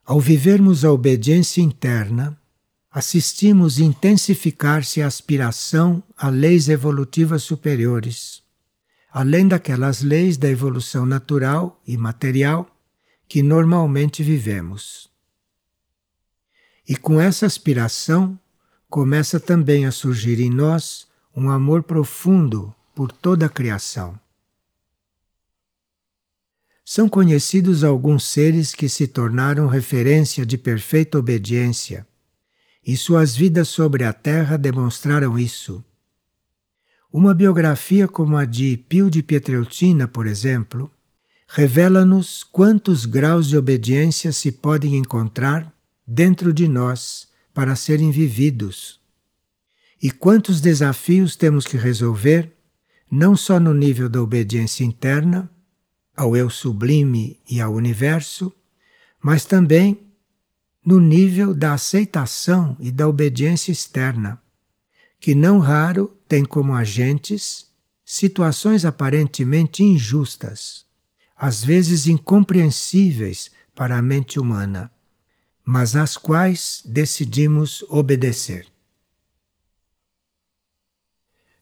Ao 0.06 0.19
vivermos 0.19 0.86
a 0.86 0.91
obediência 0.91 1.62
interna, 1.63 2.39
assistimos 2.91 3.80
intensificar-se 3.80 5.02
a 5.02 5.08
aspiração 5.08 6.04
a 6.15 6.30
leis 6.30 6.69
evolutivas 6.69 7.41
superiores, 7.41 8.43
além 9.12 9.47
daquelas 9.47 10.04
leis 10.04 10.38
da 10.38 10.50
evolução 10.50 11.04
natural 11.04 11.82
e 11.88 11.97
material 11.97 12.67
que 13.32 13.41
normalmente 13.41 14.22
vivemos. 14.24 15.10
E 16.86 16.98
com 16.98 17.22
essa 17.22 17.46
aspiração 17.46 18.38
começa 18.89 19.39
também 19.39 19.86
a 19.86 19.91
surgir 19.94 20.41
em 20.41 20.50
nós 20.50 21.08
um 21.34 21.50
amor 21.50 21.82
profundo 21.82 22.76
por 22.94 23.10
toda 23.10 23.46
a 23.46 23.50
criação. 23.50 24.20
São 26.84 27.08
conhecidos 27.08 27.86
alguns 27.86 28.26
seres 28.26 28.76
que 28.76 28.89
se 28.89 29.08
tornaram 29.08 29.65
referência 29.67 30.46
de 30.46 30.58
perfeita 30.58 31.17
obediência, 31.17 32.06
e 32.86 32.98
suas 32.98 33.34
vidas 33.34 33.70
sobre 33.70 34.04
a 34.04 34.12
Terra 34.12 34.58
demonstraram 34.58 35.39
isso. 35.39 35.82
Uma 37.10 37.34
biografia 37.34 38.10
como 38.10 38.36
a 38.36 38.44
de 38.44 38.76
Pio 38.76 39.10
de 39.10 39.24
Pietrelcina, 39.24 40.06
por 40.06 40.28
exemplo, 40.28 40.91
revela-nos 41.53 42.45
quantos 42.45 43.05
graus 43.05 43.49
de 43.49 43.57
obediência 43.57 44.31
se 44.31 44.53
podem 44.53 44.95
encontrar 44.95 45.73
dentro 46.07 46.53
de 46.53 46.65
nós 46.65 47.27
para 47.53 47.75
serem 47.75 48.09
vividos. 48.09 49.01
E 50.01 50.09
quantos 50.09 50.61
desafios 50.61 51.35
temos 51.35 51.65
que 51.65 51.75
resolver, 51.75 52.55
não 53.11 53.35
só 53.35 53.59
no 53.59 53.73
nível 53.73 54.07
da 54.07 54.21
obediência 54.21 54.85
interna, 54.85 55.51
ao 56.15 56.37
eu 56.37 56.49
sublime 56.49 57.37
e 57.49 57.59
ao 57.59 57.73
universo, 57.73 58.51
mas 59.21 59.43
também 59.43 59.99
no 60.85 61.01
nível 61.01 61.53
da 61.53 61.73
aceitação 61.73 62.77
e 62.79 62.89
da 62.89 63.09
obediência 63.09 63.73
externa, 63.73 64.41
que 65.19 65.35
não 65.35 65.59
raro 65.59 66.17
tem 66.29 66.45
como 66.45 66.73
agentes 66.73 67.67
situações 68.05 68.85
aparentemente 68.85 69.83
injustas, 69.83 70.89
às 71.43 71.63
vezes 71.63 72.06
incompreensíveis 72.06 73.49
para 73.73 73.97
a 73.97 74.01
mente 74.01 74.39
humana, 74.39 74.91
mas 75.65 75.95
às 75.95 76.15
quais 76.15 76.84
decidimos 76.86 77.84
obedecer. 77.89 78.67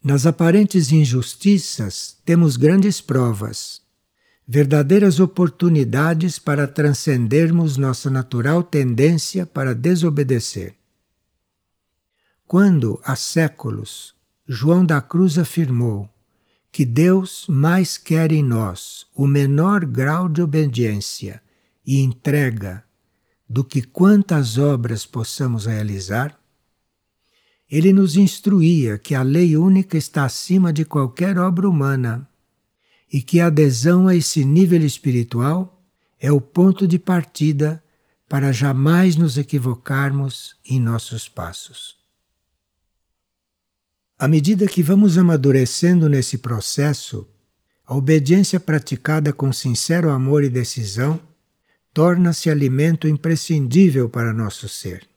Nas 0.04 0.26
aparentes 0.26 0.92
injustiças 0.92 2.18
temos 2.26 2.58
grandes 2.58 3.00
provas 3.00 3.82
verdadeiras 4.46 5.18
oportunidades 5.18 6.38
para 6.38 6.68
transcendermos 6.68 7.78
nossa 7.78 8.10
natural 8.10 8.63
tendência 8.63 9.46
para 9.46 9.74
desobedecer. 9.74 10.76
Quando, 12.46 13.00
há 13.06 13.15
séculos, 13.15 14.13
João 14.46 14.84
da 14.84 15.00
Cruz 15.00 15.38
afirmou 15.38 16.10
que 16.72 16.86
Deus 16.86 17.46
mais 17.48 17.98
quer 17.98 18.32
em 18.32 18.44
nós 18.44 19.08
o 19.16 19.26
menor 19.26 19.86
grau 19.86 20.30
de 20.30 20.42
obediência 20.42 21.42
e 21.86 22.00
entrega 22.00 22.84
do 23.48 23.64
que 23.64 23.82
quantas 23.82 24.58
obras 24.58 25.06
possamos 25.06 25.66
realizar, 25.66 26.40
ele 27.70 27.92
nos 27.92 28.16
instruía 28.16 28.98
que 28.98 29.16
a 29.16 29.24
lei 29.24 29.58
única 29.58 29.98
está 29.98 30.26
acima 30.26 30.72
de 30.72 30.86
qualquer 30.86 31.38
obra 31.38 31.68
humana 31.68 32.28
e 33.12 33.22
que 33.22 33.40
a 33.40 33.48
adesão 33.48 34.08
a 34.08 34.16
esse 34.16 34.46
nível 34.46 34.84
espiritual 34.84 35.84
é 36.20 36.32
o 36.32 36.40
ponto 36.40 36.88
de 36.88 37.00
partida 37.00 37.84
para 38.28 38.52
jamais 38.52 39.16
nos 39.16 39.38
equivocarmos 39.38 40.56
em 40.64 40.80
nossos 40.80 41.28
passos. 41.28 41.99
À 44.20 44.28
medida 44.28 44.68
que 44.68 44.84
vamos 44.84 45.18
amadurecendo 45.18 46.10
nesse 46.10 46.38
processo, 46.38 47.26
a 47.88 47.96
obediência 47.96 48.60
praticada 48.60 49.34
com 49.34 49.52
sincero 49.52 50.12
amor 50.12 50.44
e 50.44 50.50
decisão 50.50 51.20
torna-se 51.94 52.50
alimento 52.50 53.08
imprescindível 53.08 54.10
para 54.10 54.34
nosso 54.34 54.68
ser. 54.70 55.08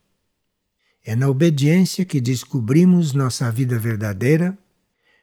É 1.05 1.17
na 1.17 1.29
obediência 1.29 2.05
que 2.05 2.21
descobrimos 2.21 3.13
nossa 3.13 3.51
vida 3.51 3.79
verdadeira 3.79 4.57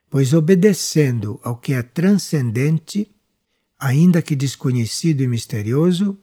pois 0.10 0.34
obedecendo 0.34 1.39
ao 1.44 1.56
que 1.56 1.74
é 1.74 1.84
transcendente, 1.84 3.10
ainda 3.78 4.22
que 4.22 4.36
desconhecido 4.36 5.22
e 5.22 5.28
misterioso, 5.28 6.18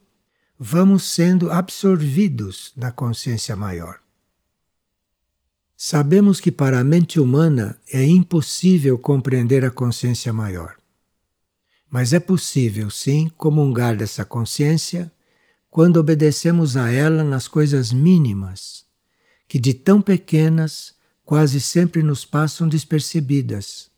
vamos 0.58 1.04
sendo 1.04 1.50
absorvidos 1.50 2.72
na 2.76 2.90
consciência 2.90 3.54
maior. 3.54 4.00
Sabemos 5.76 6.40
que 6.40 6.50
para 6.50 6.80
a 6.80 6.84
mente 6.84 7.20
humana 7.20 7.78
é 7.92 8.02
impossível 8.02 8.98
compreender 8.98 9.62
a 9.62 9.70
consciência 9.70 10.32
maior. 10.32 10.76
Mas 11.90 12.14
é 12.14 12.18
possível, 12.18 12.90
sim, 12.90 13.30
comungar 13.36 13.94
dessa 13.94 14.24
consciência 14.24 15.12
quando 15.70 15.98
obedecemos 15.98 16.76
a 16.76 16.90
ela 16.90 17.22
nas 17.22 17.46
coisas 17.46 17.92
mínimas, 17.92 18.86
que 19.46 19.58
de 19.58 19.74
tão 19.74 20.00
pequenas 20.00 20.94
quase 21.22 21.60
sempre 21.60 22.02
nos 22.02 22.24
passam 22.24 22.66
despercebidas 22.66 23.90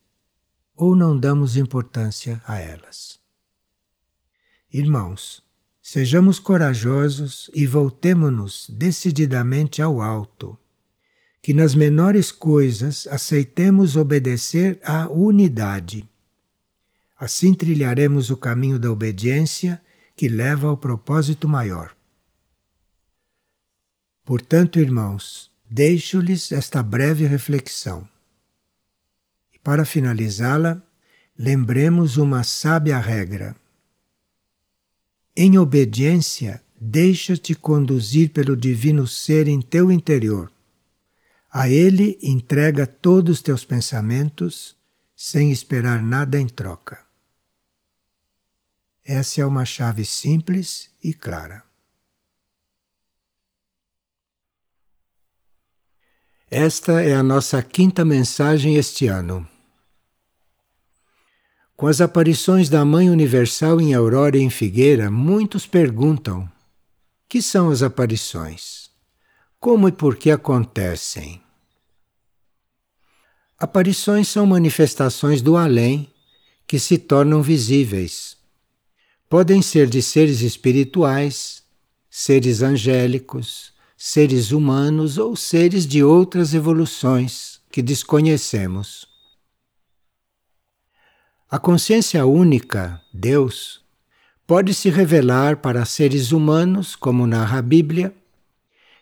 ou 0.75 0.97
não 0.97 1.17
damos 1.17 1.57
importância 1.57 2.43
a 2.45 2.59
elas. 2.59 3.21
Irmãos, 4.73 5.43
sejamos 5.81 6.41
corajosos 6.41 7.49
e 7.55 7.67
voltemo-nos 7.67 8.67
decididamente 8.69 9.81
ao 9.81 10.03
alto, 10.03 10.59
que 11.49 11.55
nas 11.55 11.75
menores 11.75 12.31
coisas 12.31 13.07
aceitemos 13.07 13.97
obedecer 13.97 14.79
à 14.85 15.09
unidade. 15.09 16.07
Assim 17.19 17.55
trilharemos 17.55 18.29
o 18.29 18.37
caminho 18.37 18.79
da 18.79 18.93
obediência 18.93 19.81
que 20.15 20.29
leva 20.29 20.69
ao 20.69 20.77
propósito 20.77 21.49
maior. 21.49 21.97
Portanto, 24.27 24.79
irmãos, 24.79 25.51
Deixo-lhes 25.71 26.53
esta 26.53 26.83
breve 26.83 27.25
reflexão. 27.25 28.07
E 29.51 29.59
para 29.59 29.87
finalizá-la, 29.87 30.83
lembremos 31.35 32.19
uma 32.19 32.45
sábia 32.45 32.99
regra. 32.99 33.57
Em 35.35 35.57
obediência, 35.57 36.63
deixa-te 36.79 37.55
conduzir 37.55 38.35
pelo 38.35 38.55
Divino 38.55 39.07
Ser 39.07 39.49
em 39.49 39.63
teu 39.63 39.91
interior. 39.91 40.53
A 41.51 41.69
Ele 41.69 42.19
entrega 42.23 42.87
todos 42.87 43.37
os 43.37 43.43
teus 43.43 43.65
pensamentos, 43.65 44.77
sem 45.17 45.51
esperar 45.51 46.03
nada 46.03 46.39
em 46.39 46.47
troca. 46.47 47.05
Essa 49.05 49.41
é 49.41 49.47
uma 49.47 49.65
chave 49.65 50.05
simples 50.05 50.91
e 51.03 51.15
clara. 51.15 51.65
Esta 56.51 57.03
é 57.03 57.15
a 57.15 57.23
nossa 57.23 57.63
quinta 57.63 58.05
mensagem 58.05 58.77
este 58.77 59.07
ano. 59.07 59.49
Com 61.77 61.87
as 61.87 62.01
aparições 62.01 62.69
da 62.69 62.85
Mãe 62.85 63.09
Universal 63.09 63.81
em 63.81 63.95
Aurora 63.95 64.37
e 64.37 64.41
em 64.41 64.51
Figueira, 64.51 65.11
muitos 65.11 65.67
perguntam: 65.67 66.51
que 67.29 67.41
são 67.41 67.71
as 67.71 67.83
aparições? 67.83 68.88
Como 69.61 69.89
e 69.89 69.93
por 69.93 70.17
que 70.17 70.31
acontecem? 70.31 71.43
Aparições 73.59 74.29
são 74.29 74.47
manifestações 74.47 75.43
do 75.43 75.57
além 75.57 76.09
que 76.65 76.79
se 76.79 76.97
tornam 76.97 77.43
visíveis. 77.43 78.37
Podem 79.29 79.61
ser 79.61 79.89
de 79.89 80.01
seres 80.01 80.43
espirituais, 80.43 81.65
seres 82.09 82.63
angélicos, 82.63 83.73
seres 83.97 84.53
humanos 84.53 85.19
ou 85.19 85.35
seres 85.35 85.85
de 85.89 86.05
outras 86.05 86.55
evoluções 86.55 87.61
que 87.69 87.83
desconhecemos. 87.83 89.09
A 91.51 91.59
consciência 91.59 92.25
única, 92.25 93.03
Deus, 93.13 93.81
pode 94.47 94.73
se 94.73 94.89
revelar 94.89 95.57
para 95.57 95.85
seres 95.85 96.31
humanos, 96.31 96.95
como 96.95 97.27
narra 97.27 97.59
a 97.59 97.63
Bíblia, 97.63 98.15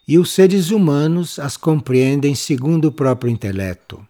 e 0.06 0.18
os 0.18 0.30
seres 0.30 0.70
humanos 0.70 1.38
as 1.38 1.56
compreendem 1.56 2.34
segundo 2.34 2.86
o 2.86 2.92
próprio 2.92 3.30
intelecto. 3.30 4.06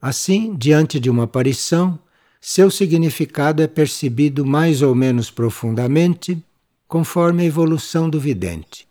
Assim, 0.00 0.54
diante 0.54 1.00
de 1.00 1.08
uma 1.08 1.24
aparição, 1.24 1.98
seu 2.40 2.70
significado 2.70 3.62
é 3.62 3.66
percebido 3.66 4.44
mais 4.44 4.82
ou 4.82 4.94
menos 4.94 5.30
profundamente, 5.30 6.42
conforme 6.86 7.42
a 7.42 7.46
evolução 7.46 8.08
do 8.08 8.20
vidente. 8.20 8.86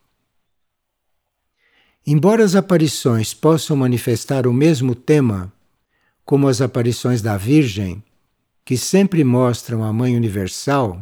Embora 2.06 2.44
as 2.44 2.56
aparições 2.56 3.34
possam 3.34 3.78
manifestar 3.78 4.48
o 4.48 4.54
mesmo 4.54 4.96
tema, 4.96 5.52
como 6.26 6.48
as 6.48 6.60
aparições 6.60 7.22
da 7.22 7.38
Virgem, 7.38 8.04
que 8.66 8.78
sempre 8.78 9.24
mostram 9.24 9.84
a 9.84 9.94
Mãe 9.94 10.16
Universal, 10.16 11.02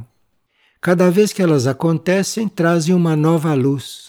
cada 0.80 1.10
vez 1.10 1.34
que 1.34 1.42
elas 1.42 1.66
acontecem, 1.66 2.48
trazem 2.48 2.94
uma 2.94 3.16
nova 3.16 3.54
luz 3.54 4.05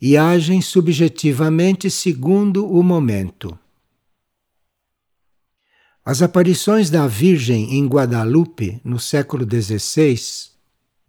e 0.00 0.16
agem 0.16 0.62
subjetivamente 0.62 1.90
segundo 1.90 2.66
o 2.66 2.82
momento. 2.82 3.58
As 6.04 6.22
aparições 6.22 6.88
da 6.88 7.06
Virgem 7.06 7.74
em 7.74 7.86
Guadalupe 7.86 8.80
no 8.82 8.98
século 8.98 9.44
XVI, 9.44 10.18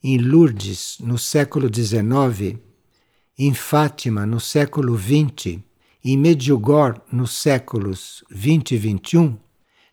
em 0.03 0.17
Lourdes 0.17 0.97
no 0.99 1.17
século 1.17 1.69
XIX, 1.73 2.59
em 3.37 3.53
Fátima 3.53 4.25
no 4.25 4.39
século 4.39 4.97
XX 4.97 5.61
em 6.03 6.17
Medjugorje 6.17 6.99
nos 7.11 7.31
séculos 7.31 8.23
XX 8.31 8.71
e 8.71 8.79
XXI, 8.79 9.35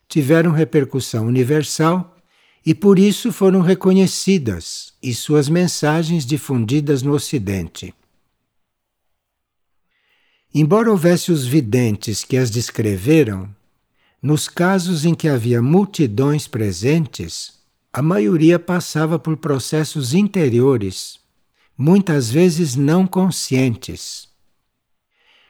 tiveram 0.07 0.51
repercussão 0.51 1.27
universal 1.27 2.17
e 2.65 2.73
por 2.73 2.97
isso 2.97 3.31
foram 3.31 3.61
reconhecidas 3.61 4.93
e 5.01 5.13
suas 5.13 5.47
mensagens 5.47 6.25
difundidas 6.25 7.03
no 7.03 7.13
Ocidente. 7.13 7.93
Embora 10.53 10.89
houvesse 10.89 11.31
os 11.31 11.45
videntes 11.45 12.23
que 12.23 12.35
as 12.35 12.49
descreveram, 12.49 13.53
nos 14.21 14.47
casos 14.47 15.05
em 15.05 15.13
que 15.13 15.27
havia 15.27 15.61
multidões 15.61 16.47
presentes, 16.47 17.53
a 17.93 18.01
maioria 18.01 18.57
passava 18.57 19.19
por 19.19 19.37
processos 19.37 20.13
interiores, 20.13 21.19
muitas 21.77 22.31
vezes 22.31 22.75
não 22.75 23.05
conscientes. 23.05 24.27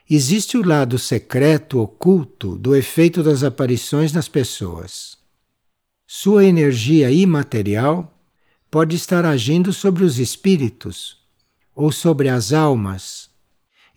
Existe 0.09 0.57
o 0.57 0.67
lado 0.67 0.99
secreto, 0.99 1.79
oculto, 1.79 2.57
do 2.57 2.75
efeito 2.75 3.23
das 3.23 3.43
aparições 3.43 4.11
nas 4.11 4.27
pessoas. 4.27 5.17
Sua 6.05 6.43
energia 6.43 7.09
imaterial 7.11 8.19
pode 8.69 8.95
estar 8.95 9.23
agindo 9.23 9.71
sobre 9.71 10.03
os 10.03 10.19
espíritos 10.19 11.17
ou 11.75 11.91
sobre 11.91 12.27
as 12.27 12.51
almas, 12.51 13.28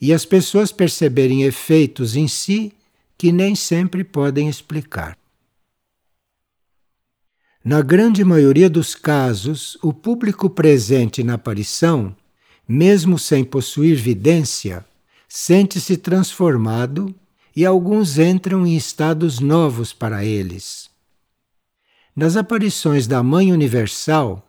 e 0.03 0.13
as 0.13 0.25
pessoas 0.25 0.73
perceberem 0.73 1.45
efeitos 1.45 2.17
em 2.17 2.27
si 2.27 2.73
que 3.17 3.31
nem 3.31 3.55
sempre 3.55 4.03
podem 4.03 4.49
explicar. 4.49 5.17
Na 7.65 7.81
grande 7.81 8.25
maioria 8.25 8.69
dos 8.69 8.97
casos, 8.97 9.79
o 9.81 9.93
público 9.93 10.51
presente 10.51 11.23
na 11.23 11.35
aparição, 11.35 12.17
mesmo 12.67 13.17
sem 13.17 13.45
possuir 13.45 13.95
vidência, 13.95 14.85
sente-se 15.29 15.97
transformado 15.97 17.15
e 17.55 17.65
alguns 17.65 18.19
entram 18.19 18.67
em 18.67 18.77
estados 18.77 19.39
novos 19.39 19.93
para 19.93 20.25
eles. 20.25 20.91
Nas 22.17 22.37
aparições 22.37 23.07
da 23.07 23.23
Mãe 23.23 23.53
Universal, 23.53 24.45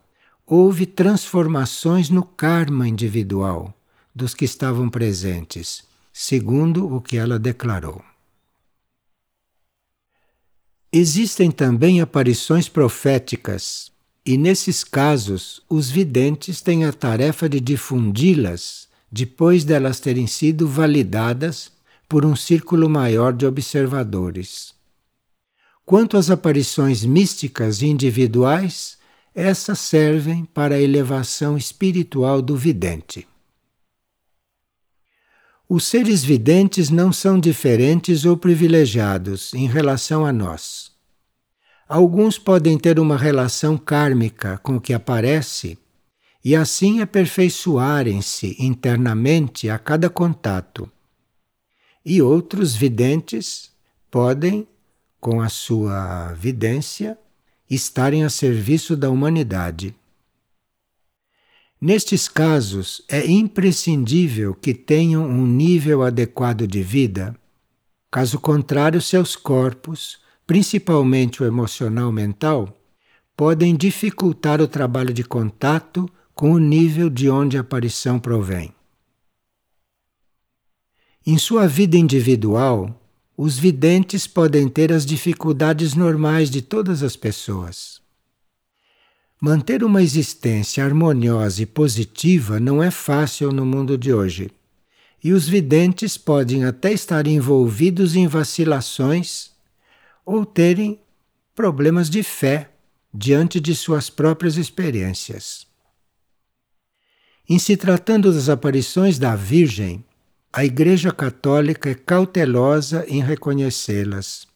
houve 0.48 0.88
transformações 0.88 2.10
no 2.10 2.24
karma 2.24 2.88
individual 2.88 3.72
dos 4.13 4.34
que 4.34 4.45
estavam 4.45 4.89
presentes, 4.89 5.84
segundo 6.12 6.93
o 6.93 7.02
que 7.02 7.17
ela 7.17 7.39
declarou. 7.39 8.04
Existem 10.91 11.49
também 11.49 12.02
aparições 12.02 12.69
proféticas, 12.69 13.91
e 14.26 14.38
nesses 14.38 14.84
casos 14.84 15.62
os 15.67 15.89
videntes 15.89 16.62
têm 16.62 16.86
a 16.86 16.93
tarefa 16.93 17.49
de 17.49 17.60
difundi-las 17.60 18.88
depois 19.12 19.63
delas 19.63 19.99
terem 19.99 20.26
sido 20.26 20.67
validadas 20.67 21.71
por 22.10 22.26
um 22.26 22.36
círculo 22.36 22.89
maior 22.89 23.32
de 23.32 23.45
observadores. 23.45 24.73
Quanto 25.86 26.17
às 26.17 26.32
aparições 26.32 27.06
místicas 27.06 27.84
individuais, 27.84 28.97
essas 29.36 29.80
servem 29.80 30.45
para 30.45 30.76
a 30.76 30.82
elevação 30.82 31.58
espiritual 31.58 32.41
do 32.41 32.56
vidente. 32.56 33.28
Os 35.75 35.86
seres 35.86 36.23
videntes 36.23 36.91
não 36.91 37.12
são 37.12 37.39
diferentes 37.39 38.25
ou 38.25 38.38
privilegiados 38.38 39.55
em 39.55 39.65
relação 39.65 40.23
a 40.23 40.31
nós. 40.31 40.91
Alguns 41.89 42.38
podem 42.38 42.77
ter 42.77 42.99
uma 42.99 43.17
relação 43.17 43.75
kármica 43.75 44.59
com 44.59 44.75
o 44.75 44.79
que 44.79 44.93
aparece 44.93 45.75
e 46.45 46.55
assim 46.55 47.01
aperfeiçoarem-se 47.01 48.55
internamente 48.59 49.67
a 49.67 49.79
cada 49.79 50.12
contato. 50.12 50.88
E 52.05 52.21
outros 52.21 52.75
videntes 52.75 53.71
podem, 54.12 54.67
com 55.19 55.41
a 55.41 55.49
sua 55.49 56.33
vidência, 56.33 57.17
estarem 57.67 58.23
a 58.23 58.29
serviço 58.29 58.95
da 58.95 59.09
humanidade. 59.09 59.95
Nestes 61.86 62.30
casos, 62.30 63.02
é 63.10 63.30
imprescindível 63.30 64.56
que 64.56 64.74
tenham 64.74 65.26
um 65.26 65.46
nível 65.46 66.02
adequado 66.02 66.65
de 66.65 66.82
vida, 66.82 67.38
caso 68.10 68.39
contrário, 68.39 69.02
seus 69.02 69.36
corpos, 69.36 70.17
principalmente 70.48 71.43
o 71.43 71.46
emocional 71.46 72.10
mental, 72.10 72.74
podem 73.36 73.76
dificultar 73.76 74.62
o 74.62 74.67
trabalho 74.67 75.13
de 75.13 75.26
contato 75.26 76.10
com 76.34 76.54
o 76.54 76.58
nível 76.58 77.10
de 77.10 77.30
onde 77.30 77.58
a 77.58 77.60
aparição 77.60 78.17
provém. 78.17 78.74
Em 81.28 81.38
sua 81.38 81.67
vida 81.67 81.98
individual, 81.98 82.98
os 83.36 83.60
videntes 83.60 84.26
podem 84.26 84.69
ter 84.69 84.93
as 84.93 85.06
dificuldades 85.06 85.96
normais 85.96 86.50
de 86.50 86.62
todas 86.62 87.04
as 87.04 87.17
pessoas. 87.17 87.92
Manter 89.45 89.84
uma 89.84 90.01
existência 90.01 90.86
harmoniosa 90.86 91.62
e 91.63 91.65
positiva 91.65 92.62
não 92.62 92.82
é 92.82 92.89
fácil 92.89 93.51
no 93.51 93.65
mundo 93.65 93.97
de 93.97 94.13
hoje. 94.13 94.49
E 95.21 95.34
os 95.34 95.49
videntes 95.49 96.17
podem 96.17 96.63
até 96.63 96.93
estar 96.93 97.27
envolvidos 97.27 98.15
em 98.15 98.25
vacilações 98.25 99.51
ou 100.25 100.45
terem 100.45 100.97
problemas 101.53 102.10
de 102.10 102.23
fé 102.23 102.69
diante 103.13 103.60
de 103.60 103.75
suas 103.75 104.10
próprias 104.10 104.56
experiências. 104.56 105.67
Em 107.49 107.60
se 107.60 107.75
tratando 107.75 108.32
das 108.32 108.47
aparições 108.47 109.19
da 109.19 109.36
Virgem, 109.36 110.06
a 110.53 110.63
Igreja 110.63 111.12
Católica 111.12 111.89
é 111.89 111.95
cautelosa 111.95 113.06
em 113.10 113.21
reconhecê-las 113.21 114.53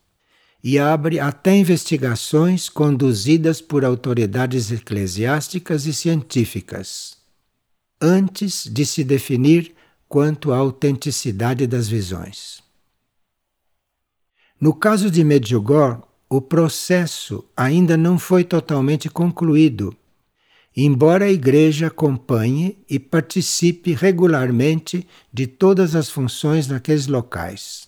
e 0.63 0.79
abre 0.79 1.19
até 1.19 1.55
investigações 1.55 2.67
conduzidas 2.67 3.61
por 3.61 3.85
autoridades 3.85 4.71
eclesiásticas 4.71 5.85
e 5.85 5.93
científicas, 5.93 7.17
antes 8.01 8.65
de 8.65 8.85
se 8.85 9.03
definir 9.03 9.73
quanto 10.07 10.51
à 10.51 10.57
autenticidade 10.57 11.67
das 11.67 11.87
visões. 11.87 12.61
No 14.59 14.73
caso 14.73 15.11
de 15.11 15.23
Medjugorje, 15.23 16.01
o 16.29 16.41
processo 16.41 17.45
ainda 17.55 17.95
não 17.95 18.19
foi 18.19 18.43
totalmente 18.43 19.09
concluído, 19.09 19.95
embora 20.75 21.25
a 21.25 21.31
Igreja 21.31 21.87
acompanhe 21.87 22.77
e 22.89 22.99
participe 22.99 23.93
regularmente 23.93 25.07
de 25.31 25.47
todas 25.47 25.95
as 25.95 26.09
funções 26.09 26.67
naqueles 26.67 27.07
locais. 27.07 27.86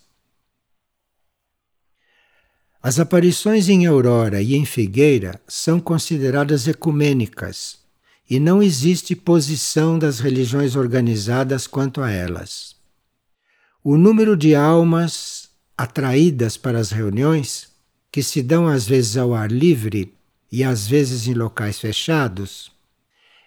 As 2.81 2.97
aparições 2.97 3.67
em 3.67 3.85
Aurora 3.85 4.41
e 4.41 4.55
em 4.55 4.63
Figueira 4.63 5.41
são 5.45 5.81
consideradas 5.81 6.65
ecumênicas 6.65 7.77
e 8.29 8.39
não 8.39 8.63
existe 8.63 9.17
posição 9.17 9.99
das 9.99 10.19
religiões 10.19 10.77
organizadas 10.77 11.67
quanto 11.67 11.99
a 11.99 12.09
elas. 12.09 12.77
O 13.83 13.97
número 13.97 14.37
de 14.37 14.55
almas 14.55 15.49
atraídas 15.77 16.55
para 16.55 16.79
as 16.79 16.89
reuniões, 16.89 17.67
que 18.09 18.23
se 18.23 18.41
dão 18.41 18.65
às 18.65 18.87
vezes 18.87 19.17
ao 19.17 19.33
ar 19.33 19.51
livre 19.51 20.13
e 20.49 20.63
às 20.63 20.87
vezes 20.87 21.27
em 21.27 21.33
locais 21.33 21.81
fechados, 21.81 22.71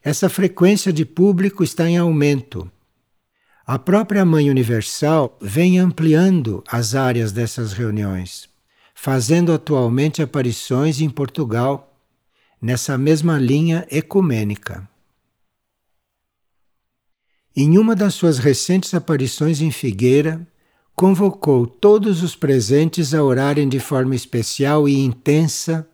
essa 0.04 0.28
frequência 0.28 0.92
de 0.92 1.06
público 1.06 1.64
está 1.64 1.88
em 1.88 1.96
aumento. 1.96 2.70
A 3.66 3.78
própria 3.78 4.26
Mãe 4.26 4.50
Universal 4.50 5.38
vem 5.40 5.78
ampliando 5.78 6.62
as 6.68 6.94
áreas 6.94 7.32
dessas 7.32 7.72
reuniões 7.72 8.51
fazendo 9.02 9.52
atualmente 9.52 10.22
aparições 10.22 11.00
em 11.00 11.10
Portugal, 11.10 11.92
nessa 12.60 12.96
mesma 12.96 13.36
linha 13.36 13.84
ecumênica. 13.90 14.88
Em 17.56 17.78
uma 17.78 17.96
das 17.96 18.14
suas 18.14 18.38
recentes 18.38 18.94
aparições 18.94 19.60
em 19.60 19.72
Figueira, 19.72 20.46
convocou 20.94 21.66
todos 21.66 22.22
os 22.22 22.36
presentes 22.36 23.12
a 23.12 23.24
orarem 23.24 23.68
de 23.68 23.80
forma 23.80 24.14
especial 24.14 24.88
e 24.88 24.96
intensa 24.96 25.84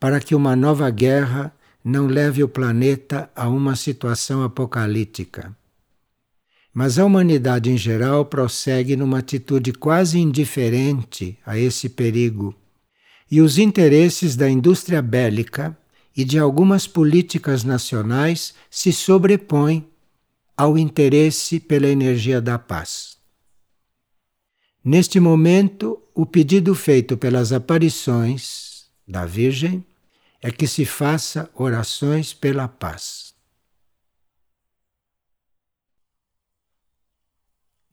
para 0.00 0.18
que 0.18 0.34
uma 0.34 0.56
nova 0.56 0.90
guerra 0.90 1.54
não 1.84 2.08
leve 2.08 2.42
o 2.42 2.48
planeta 2.48 3.30
a 3.32 3.48
uma 3.48 3.76
situação 3.76 4.42
apocalíptica. 4.42 5.56
Mas 6.72 6.98
a 6.98 7.04
humanidade 7.04 7.70
em 7.70 7.76
geral 7.76 8.24
prossegue 8.24 8.96
numa 8.96 9.18
atitude 9.18 9.72
quase 9.72 10.18
indiferente 10.18 11.36
a 11.44 11.58
esse 11.58 11.88
perigo, 11.88 12.54
e 13.30 13.40
os 13.40 13.58
interesses 13.58 14.36
da 14.36 14.48
indústria 14.48 15.00
bélica 15.02 15.76
e 16.16 16.24
de 16.24 16.38
algumas 16.38 16.86
políticas 16.86 17.64
nacionais 17.64 18.54
se 18.70 18.92
sobrepõem 18.92 19.86
ao 20.56 20.76
interesse 20.76 21.58
pela 21.58 21.88
energia 21.88 22.40
da 22.40 22.58
paz. 22.58 23.16
Neste 24.84 25.20
momento, 25.20 26.00
o 26.14 26.26
pedido 26.26 26.74
feito 26.74 27.16
pelas 27.16 27.52
aparições 27.52 28.86
da 29.06 29.24
Virgem 29.24 29.84
é 30.42 30.50
que 30.50 30.66
se 30.66 30.84
faça 30.84 31.50
orações 31.54 32.32
pela 32.32 32.66
paz. 32.66 33.29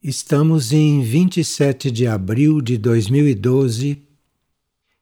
Estamos 0.03 0.71
em 0.71 1.01
27 1.01 1.89
de 1.89 2.05
abril 2.05 2.61
de 2.61 2.77
2012 2.77 3.99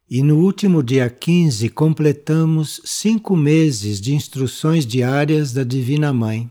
e 0.09 0.23
no 0.23 0.39
último 0.39 0.81
dia 0.81 1.09
15 1.09 1.67
completamos 1.67 2.79
cinco 2.85 3.35
meses 3.35 3.99
de 3.99 4.15
instruções 4.15 4.85
diárias 4.85 5.51
da 5.51 5.65
Divina 5.65 6.13
Mãe, 6.13 6.49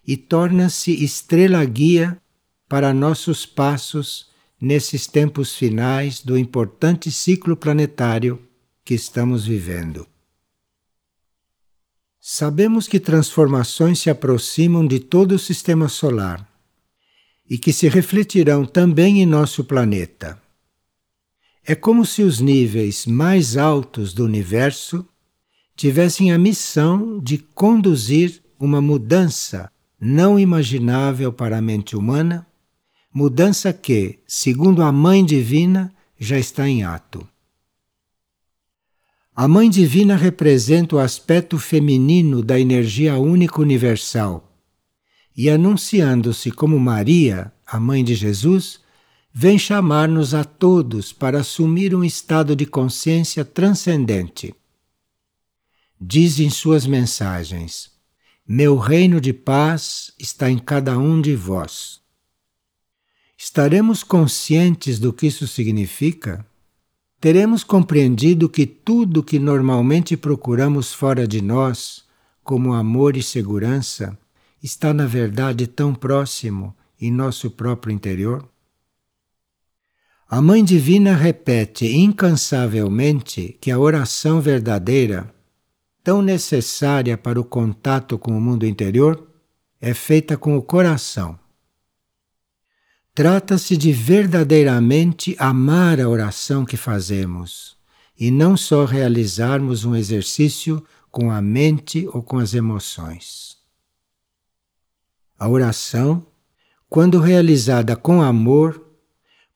e 0.05 0.17
torna-se 0.17 0.91
estrela 1.03 1.63
guia 1.63 2.21
para 2.67 2.93
nossos 2.93 3.45
passos 3.45 4.29
nesses 4.59 5.07
tempos 5.07 5.55
finais 5.55 6.21
do 6.21 6.38
importante 6.38 7.11
ciclo 7.11 7.55
planetário 7.55 8.41
que 8.84 8.93
estamos 8.93 9.45
vivendo. 9.45 10.07
Sabemos 12.19 12.88
que 12.88 12.99
transformações 12.99 13.99
se 13.99 14.09
aproximam 14.09 14.86
de 14.86 14.99
todo 14.99 15.34
o 15.34 15.39
sistema 15.39 15.89
solar 15.89 16.47
e 17.49 17.57
que 17.57 17.73
se 17.73 17.88
refletirão 17.88 18.63
também 18.63 19.21
em 19.21 19.25
nosso 19.25 19.63
planeta. 19.63 20.41
É 21.65 21.75
como 21.75 22.05
se 22.05 22.21
os 22.21 22.39
níveis 22.39 23.05
mais 23.05 23.57
altos 23.57 24.13
do 24.13 24.23
universo 24.23 25.07
tivessem 25.76 26.32
a 26.32 26.38
missão 26.38 27.19
de 27.19 27.38
conduzir 27.38 28.41
uma 28.59 28.82
mudança 28.82 29.72
não 29.99 30.39
imaginável 30.39 31.32
para 31.32 31.57
a 31.57 31.61
mente 31.61 31.95
humana, 31.95 32.47
mudança 33.13 33.72
que, 33.74 34.19
segundo 34.28 34.82
a 34.82 34.91
Mãe 34.91 35.24
Divina, 35.24 35.93
já 36.19 36.38
está 36.38 36.67
em 36.67 36.84
ato. 36.84 37.28
A 39.36 39.47
Mãe 39.47 39.69
Divina 39.69 40.15
representa 40.15 40.95
o 40.95 40.99
aspecto 40.99 41.57
feminino 41.57 42.43
da 42.43 42.59
energia 42.59 43.17
única 43.17 43.61
universal 43.61 44.51
e 45.36 45.49
anunciando-se 45.49 46.51
como 46.51 46.80
Maria, 46.80 47.51
a 47.65 47.80
mãe 47.80 48.03
de 48.03 48.13
Jesus, 48.13 48.80
vem 49.34 49.57
chamar-nos 49.57 50.34
a 50.34 50.43
todos 50.43 51.13
para 51.13 51.39
assumir 51.39 51.95
um 51.95 52.03
estado 52.03 52.55
de 52.55 52.65
consciência 52.65 53.45
transcendente. 53.45 54.53
Diz 56.04 56.39
em 56.39 56.49
suas 56.49 56.88
mensagens: 56.88 57.91
Meu 58.47 58.76
reino 58.76 59.22
de 59.22 59.32
paz 59.32 60.12
está 60.18 60.49
em 60.49 60.58
cada 60.58 60.97
um 60.97 61.22
de 61.22 61.36
vós. 61.36 62.02
Estaremos 63.38 64.04
conscientes 64.04 64.97
do 64.97 65.14
que 65.14 65.28
isso 65.28 65.47
significa? 65.47 66.43
Teremos 67.20 67.64
compreendido 67.64 68.49
que 68.49 68.66
tudo 68.66 69.22
que 69.22 69.38
normalmente 69.38 70.18
procuramos 70.18 70.91
fora 70.91 71.28
de 71.28 71.39
nós, 71.39 72.04
como 72.43 72.74
amor 72.74 73.16
e 73.16 73.22
segurança, 73.22 74.18
está, 74.62 74.91
na 74.95 75.06
verdade, 75.06 75.68
tão 75.68 75.93
próximo 75.93 76.76
em 76.99 77.12
nosso 77.12 77.52
próprio 77.52 77.93
interior? 77.93 78.49
A 80.28 80.41
Mãe 80.41 80.64
Divina 80.64 81.16
repete 81.16 81.86
incansavelmente 81.95 83.56
que 83.62 83.70
a 83.70 83.78
oração 83.78 84.41
verdadeira, 84.41 85.32
tão 86.04 86.22
necessária 86.22 87.18
para 87.18 87.39
o 87.39 87.43
contato 87.43 88.18
com 88.18 88.38
o 88.38 88.41
mundo 88.41 88.66
interior, 88.66 89.28
é 89.80 89.93
feita 89.93 90.38
com 90.38 90.58
o 90.58 90.62
coração. 90.62 91.39
Trata-se 93.14 93.76
de 93.76 93.91
verdadeiramente 93.91 95.36
amar 95.38 95.99
a 95.99 96.08
oração 96.08 96.64
que 96.64 96.78
fazemos 96.78 97.78
e 98.18 98.32
não 98.32 98.56
só 98.56 98.86
realizarmos 98.86 99.84
um 99.84 99.95
exercício 99.95 100.84
com 101.12 101.30
a 101.30 101.41
mente 101.41 102.08
ou 102.14 102.24
com 102.24 102.38
as 102.38 102.54
emoções. 102.54 103.58
A 105.38 105.49
oração, 105.49 106.26
quando 106.88 107.20
realizada 107.20 107.95
com 107.95 108.22
amor, 108.22 108.82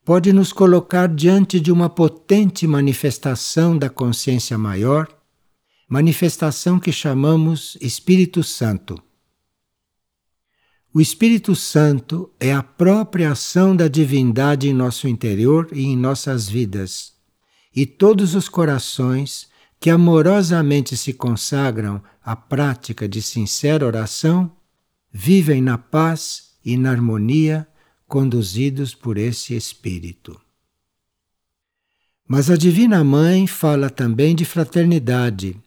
pode 0.04 0.34
nos 0.34 0.52
colocar 0.52 1.08
diante 1.08 1.60
de 1.60 1.72
uma 1.72 1.90
potente 1.90 2.68
manifestação 2.68 3.78
da 3.78 3.90
consciência 3.90 4.58
maior, 4.58 5.08
manifestação 5.88 6.80
que 6.80 6.92
chamamos 6.92 7.78
Espírito 7.80 8.44
Santo. 8.44 9.02
O 10.94 11.02
Espírito 11.02 11.56
Santo 11.56 12.32
é 12.40 12.54
a 12.54 12.64
própria 12.64 13.32
ação 13.32 13.76
da 13.76 13.88
divindade 13.88 14.70
em 14.70 14.74
nosso 14.74 15.08
interior 15.08 15.68
e 15.74 15.84
em 15.84 15.98
nossas 15.98 16.48
vidas, 16.48 17.14
e 17.76 17.86
todos 17.86 18.34
os 18.34 18.48
corações 18.48 19.48
que 19.80 19.90
amorosamente 19.90 20.96
se 20.96 21.14
consagram 21.14 22.02
à 22.24 22.36
prática 22.36 23.08
de 23.08 23.22
sincera 23.22 23.86
oração 23.86 24.56
vivem 25.12 25.62
na 25.62 25.78
paz 25.78 26.56
e 26.64 26.78
na 26.78 26.92
harmonia 26.92 27.68
conduzidos 28.08 28.96
por 28.96 29.18
esse 29.18 29.54
Espírito. 29.54 30.40
Mas 32.28 32.50
a 32.50 32.56
Divina 32.56 33.04
Mãe 33.04 33.46
fala 33.46 33.90
também 33.90 34.34
de 34.34 34.46
fraternidade, 34.46 35.62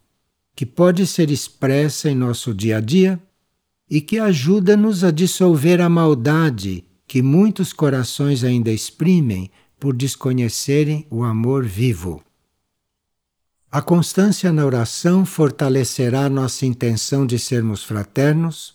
que 0.59 0.66
pode 0.66 1.06
ser 1.06 1.30
expressa 1.30 2.11
em 2.11 2.16
nosso 2.16 2.52
dia 2.52 2.78
a 2.78 2.80
dia 2.80 3.22
e 3.88 4.00
que 4.00 4.18
ajuda-nos 4.18 5.04
a 5.04 5.12
dissolver 5.12 5.80
a 5.80 5.88
maldade 5.88 6.82
que 7.06 7.22
muitos 7.22 7.72
corações 7.72 8.42
ainda 8.42 8.72
exprimem 8.72 9.52
por 9.78 9.94
desconhecerem 9.94 11.06
o 11.12 11.22
amor 11.22 11.64
vivo. 11.64 12.20
A 13.70 13.80
constância 13.80 14.50
na 14.50 14.66
oração 14.66 15.24
fortalecerá 15.24 16.28
nossa 16.28 16.66
intenção 16.66 17.24
de 17.24 17.38
sermos 17.38 17.84
fraternos, 17.84 18.74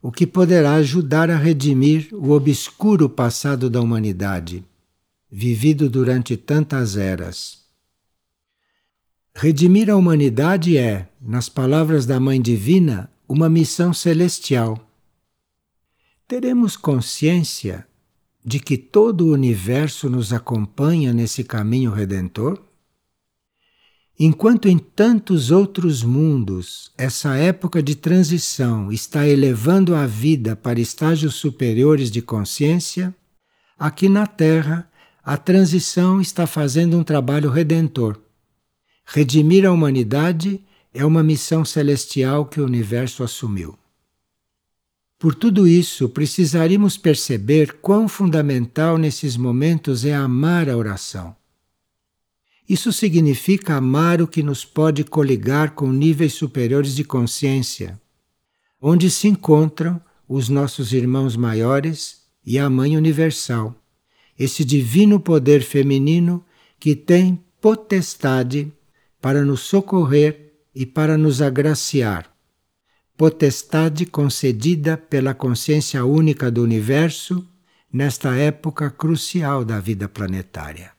o 0.00 0.10
que 0.10 0.26
poderá 0.26 0.76
ajudar 0.76 1.28
a 1.28 1.36
redimir 1.36 2.08
o 2.14 2.30
obscuro 2.30 3.10
passado 3.10 3.68
da 3.68 3.78
humanidade, 3.78 4.64
vivido 5.30 5.90
durante 5.90 6.34
tantas 6.34 6.96
eras. 6.96 7.59
Redimir 9.34 9.88
a 9.88 9.96
humanidade 9.96 10.76
é, 10.76 11.08
nas 11.20 11.48
palavras 11.48 12.04
da 12.04 12.18
Mãe 12.18 12.40
Divina, 12.40 13.10
uma 13.28 13.48
missão 13.48 13.94
celestial. 13.94 14.78
Teremos 16.26 16.76
consciência 16.76 17.86
de 18.44 18.58
que 18.58 18.76
todo 18.76 19.26
o 19.26 19.32
universo 19.32 20.10
nos 20.10 20.32
acompanha 20.32 21.12
nesse 21.12 21.44
caminho 21.44 21.90
redentor? 21.90 22.60
Enquanto 24.18 24.68
em 24.68 24.78
tantos 24.78 25.50
outros 25.50 26.02
mundos 26.02 26.92
essa 26.98 27.36
época 27.36 27.82
de 27.82 27.94
transição 27.94 28.92
está 28.92 29.26
elevando 29.26 29.94
a 29.94 30.06
vida 30.06 30.54
para 30.54 30.80
estágios 30.80 31.36
superiores 31.36 32.10
de 32.10 32.20
consciência, 32.20 33.14
aqui 33.78 34.08
na 34.08 34.26
Terra 34.26 34.90
a 35.24 35.36
transição 35.36 36.20
está 36.20 36.46
fazendo 36.46 36.98
um 36.98 37.04
trabalho 37.04 37.50
redentor. 37.50 38.20
Redimir 39.12 39.66
a 39.66 39.72
humanidade 39.72 40.64
é 40.94 41.04
uma 41.04 41.22
missão 41.22 41.64
celestial 41.64 42.46
que 42.46 42.60
o 42.60 42.64
universo 42.64 43.22
assumiu. 43.22 43.78
Por 45.18 45.34
tudo 45.34 45.68
isso, 45.68 46.08
precisaríamos 46.08 46.96
perceber 46.96 47.78
quão 47.80 48.08
fundamental 48.08 48.96
nesses 48.96 49.36
momentos 49.36 50.04
é 50.04 50.14
amar 50.14 50.68
a 50.68 50.76
oração 50.76 51.36
isso 52.70 52.92
significa 52.92 53.74
amar 53.74 54.22
o 54.22 54.28
que 54.28 54.44
nos 54.44 54.64
pode 54.64 55.02
coligar 55.02 55.72
com 55.72 55.90
níveis 55.90 56.34
superiores 56.34 56.94
de 56.94 57.02
consciência, 57.02 58.00
onde 58.80 59.10
se 59.10 59.26
encontram 59.26 60.00
os 60.28 60.48
nossos 60.48 60.92
irmãos 60.92 61.34
maiores 61.34 62.20
e 62.46 62.60
a 62.60 62.70
Mãe 62.70 62.96
Universal, 62.96 63.74
esse 64.38 64.64
divino 64.64 65.18
poder 65.18 65.62
feminino 65.62 66.44
que 66.78 66.94
tem 66.94 67.42
potestade 67.60 68.72
para 69.20 69.44
nos 69.44 69.60
socorrer 69.60 70.52
e 70.74 70.86
para 70.86 71.18
nos 71.18 71.42
agraciar. 71.42 72.30
Potestade 73.16 74.06
concedida 74.06 74.96
pela 74.96 75.34
consciência 75.34 76.04
única 76.04 76.50
do 76.50 76.62
universo 76.62 77.46
nesta 77.92 78.34
época 78.36 78.90
crucial 78.90 79.64
da 79.64 79.78
vida 79.78 80.08
planetária. 80.08 80.92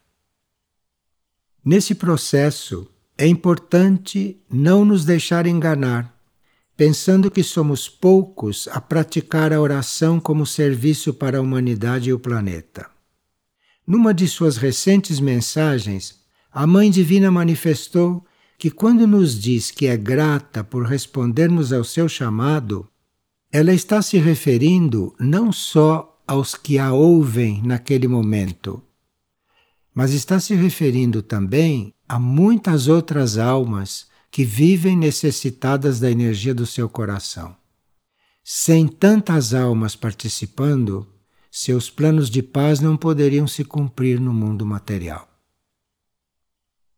Nesse 1.63 1.95
processo, 1.95 2.87
é 3.17 3.27
importante 3.27 4.41
não 4.49 4.83
nos 4.83 5.05
deixar 5.05 5.45
enganar, 5.45 6.15
pensando 6.75 7.29
que 7.29 7.43
somos 7.43 7.87
poucos 7.87 8.67
a 8.69 8.81
praticar 8.81 9.53
a 9.53 9.61
oração 9.61 10.19
como 10.19 10.45
serviço 10.45 11.13
para 11.13 11.37
a 11.37 11.41
humanidade 11.41 12.09
e 12.09 12.13
o 12.13 12.19
planeta. 12.19 12.89
Numa 13.85 14.13
de 14.13 14.27
suas 14.27 14.57
recentes 14.57 15.19
mensagens, 15.19 16.20
a 16.51 16.67
Mãe 16.67 16.91
Divina 16.91 17.31
manifestou 17.31 18.25
que, 18.57 18.69
quando 18.69 19.07
nos 19.07 19.39
diz 19.39 19.71
que 19.71 19.87
é 19.87 19.95
grata 19.95 20.63
por 20.63 20.85
respondermos 20.85 21.71
ao 21.71 21.83
seu 21.83 22.09
chamado, 22.09 22.87
ela 23.51 23.73
está 23.73 24.01
se 24.01 24.17
referindo 24.17 25.15
não 25.19 25.51
só 25.51 26.21
aos 26.27 26.55
que 26.55 26.77
a 26.77 26.93
ouvem 26.93 27.61
naquele 27.63 28.07
momento, 28.07 28.81
mas 29.93 30.11
está 30.11 30.39
se 30.39 30.53
referindo 30.53 31.21
também 31.21 31.93
a 32.07 32.19
muitas 32.19 32.87
outras 32.87 33.37
almas 33.37 34.07
que 34.29 34.45
vivem 34.45 34.95
necessitadas 34.95 35.99
da 35.99 36.09
energia 36.09 36.53
do 36.53 36.65
seu 36.65 36.87
coração. 36.87 37.55
Sem 38.43 38.87
tantas 38.87 39.53
almas 39.53 39.95
participando, 39.95 41.07
seus 41.49 41.89
planos 41.89 42.29
de 42.29 42.41
paz 42.41 42.79
não 42.79 42.95
poderiam 42.95 43.45
se 43.45 43.63
cumprir 43.65 44.19
no 44.19 44.33
mundo 44.33 44.65
material. 44.65 45.30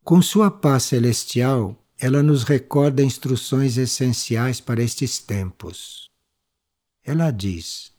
Com 0.03 0.21
sua 0.21 0.51
paz 0.51 0.83
celestial, 0.83 1.81
ela 1.97 2.21
nos 2.21 2.43
recorda 2.43 3.01
instruções 3.01 3.77
essenciais 3.77 4.59
para 4.59 4.83
estes 4.83 5.17
tempos. 5.17 6.09
Ela 7.05 7.31
diz: 7.31 7.93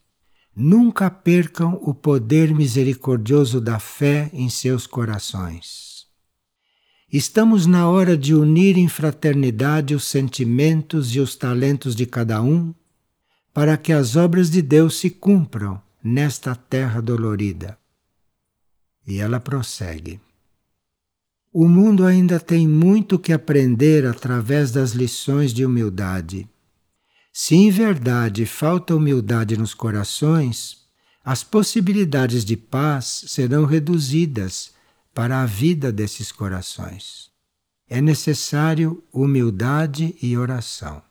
Nunca 0.55 1.11
percam 1.11 1.80
o 1.80 1.94
poder 1.94 2.55
misericordioso 2.55 3.59
da 3.59 3.78
fé 3.78 4.28
em 4.34 4.50
seus 4.50 4.86
corações. 4.86 6.07
Estamos 7.11 7.64
na 7.64 7.88
hora 7.88 8.18
de 8.18 8.34
unir 8.34 8.76
em 8.76 8.86
fraternidade 8.86 9.94
os 9.94 10.05
sentimentos 10.05 11.14
e 11.14 11.20
os 11.20 11.34
talentos 11.34 11.96
de 11.96 12.05
cada 12.05 12.42
um, 12.42 12.74
para 13.55 13.78
que 13.78 13.94
as 13.94 14.14
obras 14.14 14.50
de 14.50 14.61
Deus 14.61 14.98
se 14.98 15.09
cumpram 15.09 15.80
nesta 16.02 16.55
terra 16.55 17.00
dolorida. 17.00 17.78
E 19.07 19.20
ela 19.20 19.40
prossegue. 19.40 20.20
O 21.55 21.66
mundo 21.66 22.05
ainda 22.05 22.38
tem 22.38 22.68
muito 22.68 23.18
que 23.18 23.32
aprender 23.32 24.05
através 24.05 24.70
das 24.70 24.90
lições 24.90 25.55
de 25.55 25.64
humildade 25.64 26.46
se 27.36 27.57
em 27.57 27.68
verdade 27.68 28.46
falta 28.46 28.94
humildade 28.94 29.57
nos 29.57 29.74
corações, 29.74 30.86
as 31.24 31.42
possibilidades 31.42 32.44
de 32.44 32.57
paz 32.57 33.24
serão 33.26 33.64
reduzidas 33.64 34.70
para 35.12 35.42
a 35.42 35.46
vida 35.46 35.90
desses 35.90 36.30
corações. 36.30 37.32
É 37.88 38.00
necessário 38.00 39.02
humildade 39.12 40.16
e 40.22 40.38
oração. 40.38 41.02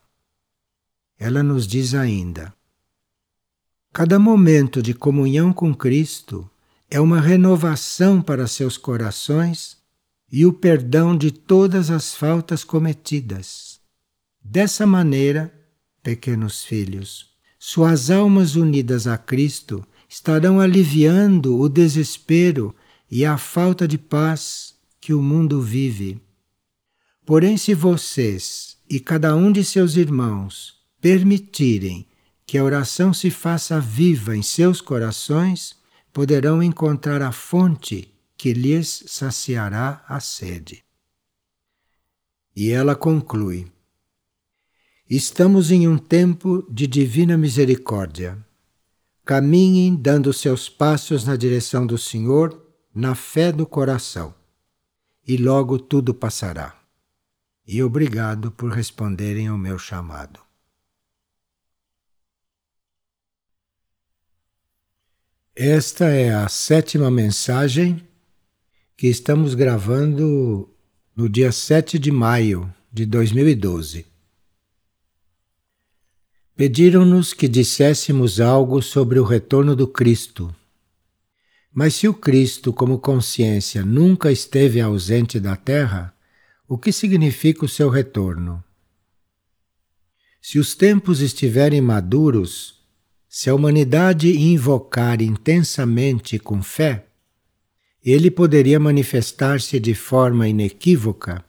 Ela 1.20 1.44
nos 1.44 1.68
diz 1.68 1.94
ainda: 1.94 2.54
cada 3.92 4.18
momento 4.18 4.82
de 4.82 4.94
comunhão 4.94 5.52
com 5.52 5.76
Cristo 5.76 6.50
é 6.90 7.02
uma 7.02 7.20
renovação 7.20 8.22
para 8.22 8.48
seus 8.48 8.78
corações 8.78 9.76
e 10.36 10.48
o 10.48 10.52
perdão 10.52 11.16
de 11.16 11.30
todas 11.30 11.92
as 11.92 12.16
faltas 12.16 12.64
cometidas. 12.64 13.80
Dessa 14.44 14.84
maneira, 14.84 15.54
pequenos 16.02 16.66
filhos. 16.66 17.28
Suas 17.60 18.10
almas 18.10 18.56
unidas 18.56 19.06
a 19.06 19.16
Cristo 19.16 19.86
estarão 20.10 20.60
aliviando 20.60 21.60
o 21.60 21.70
desespero 21.70 22.76
e 23.12 23.24
a 23.24 23.38
falta 23.38 23.88
de 23.88 24.00
paz 24.00 24.74
que 25.00 25.14
o 25.14 25.22
mundo 25.22 25.62
vive. 25.62 26.20
Porém, 27.24 27.56
se 27.56 27.76
vocês 27.76 28.78
e 28.90 29.00
cada 29.00 29.36
um 29.36 29.52
de 29.52 29.64
seus 29.64 29.98
irmãos 29.98 30.80
permitirem 31.00 32.08
que 32.48 32.58
a 32.58 32.64
oração 32.64 33.14
se 33.14 33.30
faça 33.30 33.80
viva 33.80 34.36
em 34.36 34.42
seus 34.42 34.82
corações, 34.82 35.76
poderão 36.12 36.64
encontrar 36.64 37.22
a 37.22 37.32
fonte 37.32 38.13
que 38.44 38.52
lhes 38.52 39.06
saciará 39.08 40.04
a 40.06 40.20
sede. 40.20 40.84
E 42.54 42.72
ela 42.72 42.94
conclui: 42.94 43.72
Estamos 45.10 45.72
em 45.72 45.88
um 45.88 45.98
tempo 45.98 46.62
de 46.70 46.86
divina 46.86 47.38
misericórdia. 47.38 48.38
Caminhem 49.24 49.96
dando 49.96 50.34
seus 50.34 50.68
passos 50.68 51.24
na 51.24 51.38
direção 51.38 51.88
do 51.88 51.98
Senhor, 51.98 52.62
na 52.94 53.16
fé 53.16 53.50
do 53.50 53.66
coração, 53.66 54.36
e 55.26 55.38
logo 55.38 55.80
tudo 55.80 56.14
passará. 56.14 56.78
E 57.66 57.82
obrigado 57.82 58.52
por 58.52 58.70
responderem 58.74 59.48
ao 59.48 59.58
meu 59.58 59.80
chamado. 59.80 60.42
Esta 65.56 66.10
é 66.10 66.34
a 66.34 66.50
sétima 66.50 67.10
mensagem 67.10 68.06
que 68.96 69.08
estamos 69.08 69.56
gravando 69.56 70.70
no 71.16 71.28
dia 71.28 71.52
7 71.52 71.98
de 71.98 72.12
maio 72.12 72.72
de 72.92 73.06
2012. 73.06 74.06
Pediram-nos 76.56 77.34
que 77.34 77.48
disséssemos 77.48 78.40
algo 78.40 78.82
sobre 78.82 79.20
o 79.20 79.24
retorno 79.24 79.76
do 79.76 79.88
Cristo. 79.88 80.56
Mas 81.74 81.96
se 81.96 82.08
o 82.08 82.14
Cristo, 82.14 82.72
como 82.72 83.00
consciência, 83.00 83.84
nunca 83.84 84.32
esteve 84.32 84.80
ausente 84.80 85.40
da 85.40 85.56
Terra, 85.56 86.16
o 86.68 86.78
que 86.78 86.92
significa 86.92 87.66
o 87.66 87.70
seu 87.70 87.90
retorno? 87.90 88.64
Se 90.40 90.60
os 90.60 90.76
tempos 90.76 91.20
estiverem 91.20 91.82
maduros, 91.82 92.80
se 93.28 93.50
a 93.50 93.56
humanidade 93.56 94.38
invocar 94.38 95.20
intensamente 95.20 96.38
com 96.38 96.62
fé, 96.62 97.08
ele 98.04 98.30
poderia 98.30 98.80
manifestar-se 98.80 99.80
de 99.80 99.96
forma 99.96 100.48
inequívoca. 100.48 101.44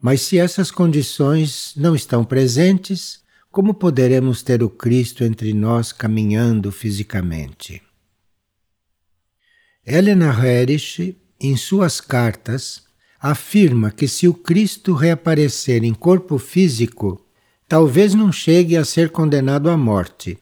Mas 0.00 0.22
se 0.22 0.38
essas 0.38 0.70
condições 0.70 1.74
não 1.76 1.94
estão 1.94 2.24
presentes, 2.24 3.20
como 3.50 3.74
poderemos 3.74 4.42
ter 4.42 4.62
o 4.62 4.70
Cristo 4.70 5.24
entre 5.24 5.52
nós 5.52 5.92
caminhando 5.92 6.72
fisicamente? 6.72 7.82
Helena 9.84 10.28
Herrich, 10.28 11.16
em 11.40 11.56
suas 11.56 12.00
cartas, 12.00 12.84
afirma 13.20 13.90
que 13.90 14.06
se 14.06 14.28
o 14.28 14.34
Cristo 14.34 14.94
reaparecer 14.94 15.82
em 15.82 15.92
corpo 15.92 16.38
físico, 16.38 17.26
talvez 17.66 18.14
não 18.14 18.30
chegue 18.30 18.76
a 18.76 18.84
ser 18.84 19.10
condenado 19.10 19.68
à 19.68 19.76
morte, 19.76 20.38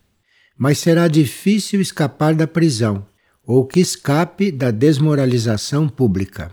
mas 0.56 0.78
será 0.78 1.08
difícil 1.08 1.80
escapar 1.80 2.34
da 2.34 2.46
prisão 2.46 3.06
ou 3.46 3.64
que 3.64 3.80
escape 3.80 4.50
da 4.50 4.70
desmoralização 4.70 5.88
pública. 5.88 6.50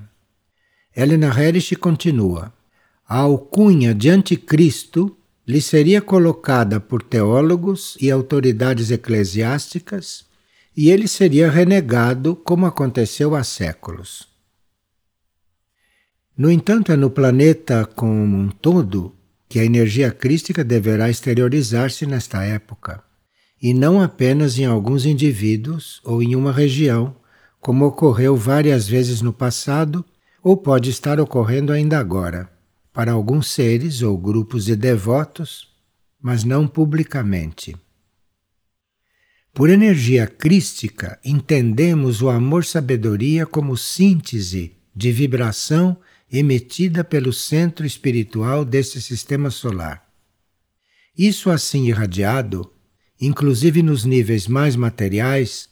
Helena 0.95 1.27
Herrich 1.27 1.75
continua: 1.75 2.53
a 3.07 3.17
alcunha 3.17 3.95
de 3.95 4.09
anticristo 4.09 5.17
lhe 5.45 5.59
seria 5.59 6.01
colocada 6.01 6.79
por 6.79 7.01
teólogos 7.01 7.97
e 7.99 8.11
autoridades 8.11 8.91
eclesiásticas 8.91 10.25
e 10.75 10.89
ele 10.89 11.07
seria 11.07 11.49
renegado, 11.49 12.35
como 12.35 12.65
aconteceu 12.65 13.35
há 13.35 13.43
séculos. 13.43 14.27
No 16.35 16.49
entanto, 16.49 16.91
é 16.91 16.95
no 16.95 17.11
planeta 17.11 17.85
como 17.85 18.37
um 18.37 18.49
todo 18.49 19.13
que 19.47 19.59
a 19.59 19.65
energia 19.65 20.09
crística 20.11 20.63
deverá 20.63 21.09
exteriorizar-se 21.09 22.07
nesta 22.07 22.43
época, 22.43 23.03
e 23.63 23.73
não 23.73 24.01
apenas 24.01 24.59
em 24.59 24.65
alguns 24.65 25.05
indivíduos 25.05 26.01
ou 26.03 26.21
em 26.21 26.35
uma 26.35 26.51
região, 26.51 27.15
como 27.61 27.85
ocorreu 27.85 28.35
várias 28.35 28.89
vezes 28.89 29.21
no 29.21 29.31
passado 29.31 30.03
ou 30.43 30.57
pode 30.57 30.89
estar 30.89 31.17
ocorrendo 31.17 31.71
ainda 31.71 31.97
agora, 31.97 32.51
para 32.91 33.13
alguns 33.13 33.49
seres 33.49 34.01
ou 34.01 34.17
grupos 34.17 34.65
de 34.65 34.75
devotos, 34.75 35.69
mas 36.21 36.43
não 36.43 36.67
publicamente. 36.67 37.73
Por 39.53 39.69
energia 39.69 40.27
crística, 40.27 41.17
entendemos 41.23 42.21
o 42.21 42.29
amor-sabedoria 42.29 43.45
como 43.45 43.77
síntese 43.77 44.73
de 44.93 45.09
vibração 45.09 45.95
emitida 46.29 47.01
pelo 47.01 47.31
centro 47.31 47.85
espiritual 47.85 48.65
deste 48.65 48.99
sistema 48.99 49.49
solar. 49.49 50.05
Isso 51.17 51.49
assim 51.49 51.87
irradiado, 51.87 52.69
inclusive 53.25 53.81
nos 53.81 54.03
níveis 54.03 54.49
mais 54.49 54.75
materiais, 54.75 55.69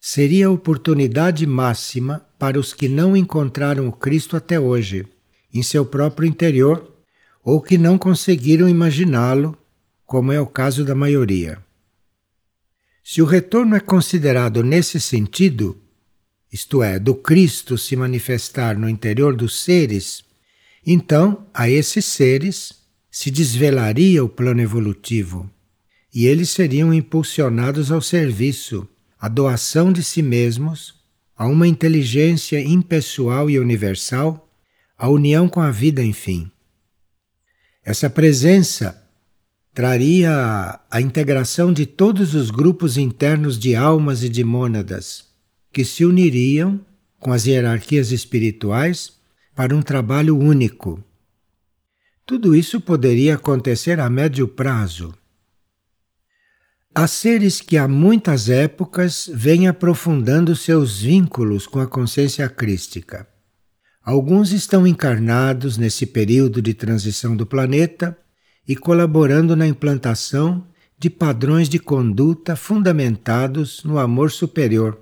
seria 0.00 0.46
a 0.46 0.50
oportunidade 0.50 1.46
máxima 1.46 2.26
para 2.38 2.58
os 2.58 2.72
que 2.72 2.88
não 2.88 3.14
encontraram 3.14 3.86
o 3.88 3.92
Cristo 3.92 4.38
até 4.38 4.58
hoje, 4.58 5.06
em 5.52 5.62
seu 5.62 5.84
próprio 5.84 6.26
interior, 6.26 6.94
ou 7.42 7.60
que 7.60 7.76
não 7.76 7.98
conseguiram 7.98 8.66
imaginá-lo, 8.66 9.54
como 10.06 10.32
é 10.32 10.40
o 10.40 10.46
caso 10.46 10.82
da 10.82 10.94
maioria. 10.94 11.58
Se 13.02 13.20
o 13.20 13.26
retorno 13.26 13.76
é 13.76 13.80
considerado 13.80 14.62
nesse 14.62 14.98
sentido, 14.98 15.78
isto 16.50 16.82
é, 16.82 16.98
do 16.98 17.14
Cristo 17.14 17.76
se 17.76 17.96
manifestar 17.96 18.78
no 18.78 18.88
interior 18.88 19.36
dos 19.36 19.60
seres, 19.60 20.24
então 20.86 21.46
a 21.52 21.68
esses 21.68 22.06
seres 22.06 22.72
se 23.10 23.30
desvelaria 23.30 24.24
o 24.24 24.28
plano 24.28 24.62
evolutivo 24.62 25.50
e 26.14 26.26
eles 26.26 26.50
seriam 26.50 26.94
impulsionados 26.94 27.90
ao 27.90 28.00
serviço, 28.00 28.88
à 29.18 29.28
doação 29.28 29.92
de 29.92 30.02
si 30.02 30.22
mesmos, 30.22 30.94
a 31.36 31.46
uma 31.46 31.66
inteligência 31.66 32.60
impessoal 32.60 33.50
e 33.50 33.58
universal, 33.58 34.48
à 34.96 35.08
união 35.08 35.48
com 35.48 35.60
a 35.60 35.72
vida, 35.72 36.04
enfim. 36.04 36.48
Essa 37.84 38.08
presença 38.08 39.02
traria 39.74 40.78
a 40.88 41.00
integração 41.00 41.72
de 41.72 41.84
todos 41.84 42.32
os 42.34 42.50
grupos 42.50 42.96
internos 42.96 43.58
de 43.58 43.74
almas 43.74 44.22
e 44.22 44.28
de 44.28 44.44
mônadas 44.44 45.24
que 45.72 45.84
se 45.84 46.04
uniriam 46.04 46.80
com 47.18 47.32
as 47.32 47.46
hierarquias 47.46 48.12
espirituais 48.12 49.14
para 49.56 49.74
um 49.74 49.82
trabalho 49.82 50.38
único. 50.38 51.02
Tudo 52.24 52.54
isso 52.54 52.80
poderia 52.80 53.34
acontecer 53.34 53.98
a 53.98 54.08
médio 54.08 54.46
prazo. 54.46 55.12
Há 56.96 57.08
seres 57.08 57.60
que 57.60 57.76
há 57.76 57.88
muitas 57.88 58.48
épocas 58.48 59.28
vêm 59.34 59.66
aprofundando 59.66 60.54
seus 60.54 61.00
vínculos 61.00 61.66
com 61.66 61.80
a 61.80 61.88
consciência 61.88 62.48
crística. 62.48 63.26
Alguns 64.00 64.52
estão 64.52 64.86
encarnados 64.86 65.76
nesse 65.76 66.06
período 66.06 66.62
de 66.62 66.72
transição 66.72 67.36
do 67.36 67.44
planeta 67.44 68.16
e 68.68 68.76
colaborando 68.76 69.56
na 69.56 69.66
implantação 69.66 70.64
de 70.96 71.10
padrões 71.10 71.68
de 71.68 71.80
conduta 71.80 72.54
fundamentados 72.54 73.82
no 73.82 73.98
amor 73.98 74.30
superior 74.30 75.00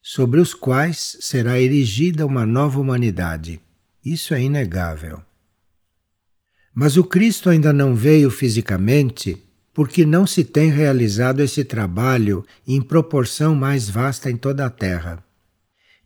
sobre 0.00 0.40
os 0.40 0.54
quais 0.54 1.18
será 1.20 1.60
erigida 1.60 2.24
uma 2.24 2.46
nova 2.46 2.80
humanidade. 2.80 3.60
Isso 4.02 4.32
é 4.32 4.40
inegável. 4.40 5.22
Mas 6.74 6.96
o 6.96 7.04
Cristo 7.04 7.50
ainda 7.50 7.70
não 7.70 7.94
veio 7.94 8.30
fisicamente 8.30 9.51
porque 9.74 10.04
não 10.04 10.26
se 10.26 10.44
tem 10.44 10.70
realizado 10.70 11.40
esse 11.40 11.64
trabalho 11.64 12.44
em 12.66 12.80
proporção 12.80 13.54
mais 13.54 13.88
vasta 13.88 14.30
em 14.30 14.36
toda 14.36 14.66
a 14.66 14.70
Terra. 14.70 15.24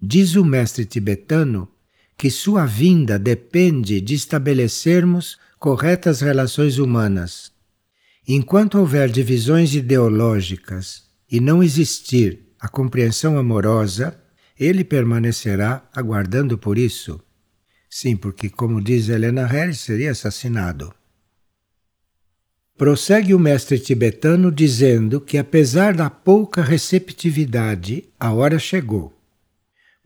Diz 0.01 0.37
o 0.37 0.45
mestre 0.45 0.85
tibetano 0.85 1.69
que 2.17 2.31
sua 2.31 2.65
vinda 2.65 3.19
depende 3.19 4.01
de 4.01 4.15
estabelecermos 4.15 5.39
corretas 5.59 6.21
relações 6.21 6.79
humanas. 6.79 7.53
Enquanto 8.27 8.79
houver 8.79 9.11
divisões 9.11 9.75
ideológicas 9.75 11.05
e 11.31 11.41
não 11.41 11.63
existir 11.63 12.47
a 12.59 12.69
compreensão 12.69 13.37
amorosa, 13.39 14.19
ele 14.59 14.85
permanecerá 14.85 15.87
aguardando 15.95 16.57
por 16.57 16.79
isso. 16.79 17.21
Sim, 17.89 18.17
porque, 18.17 18.49
como 18.49 18.81
diz 18.81 19.09
Helena 19.09 19.47
Harris, 19.47 19.81
seria 19.81 20.11
assassinado. 20.11 20.93
Prossegue 22.77 23.33
o 23.33 23.39
mestre 23.39 23.79
tibetano 23.79 24.53
dizendo 24.53 25.19
que, 25.19 25.39
apesar 25.39 25.95
da 25.95 26.11
pouca 26.11 26.61
receptividade, 26.63 28.05
a 28.21 28.35
hora 28.35 28.59
chegou, 28.59 29.19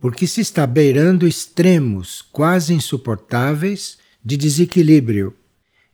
porque 0.01 0.25
se 0.25 0.41
está 0.41 0.65
beirando 0.69 1.27
extremos 1.27 2.23
quase 2.23 2.73
insuportáveis 2.73 3.99
de 4.25 4.37
desequilíbrio 4.37 5.35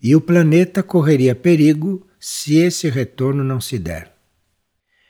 e 0.03 0.15
o 0.15 0.21
planeta 0.21 0.83
correria 0.83 1.35
perigo 1.35 2.07
se 2.21 2.57
esse 2.57 2.91
retorno 2.91 3.43
não 3.43 3.59
se 3.59 3.79
der. 3.79 4.13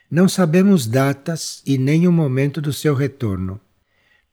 Não 0.09 0.29
sabemos 0.29 0.87
datas 0.87 1.61
e 1.65 1.77
nem 1.77 2.07
o 2.07 2.13
momento 2.13 2.61
do 2.61 2.71
seu 2.71 2.95
retorno. 2.95 3.59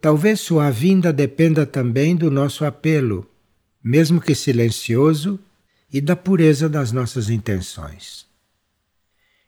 Talvez 0.01 0.39
sua 0.39 0.71
vinda 0.71 1.13
dependa 1.13 1.67
também 1.67 2.15
do 2.15 2.31
nosso 2.31 2.65
apelo, 2.65 3.29
mesmo 3.83 4.21
que 4.21 4.37
silencioso, 4.37 5.41
e 5.95 6.01
da 6.01 6.17
pureza 6.17 6.69
das 6.69 6.91
nossas 6.91 7.31
intenções. 7.31 8.27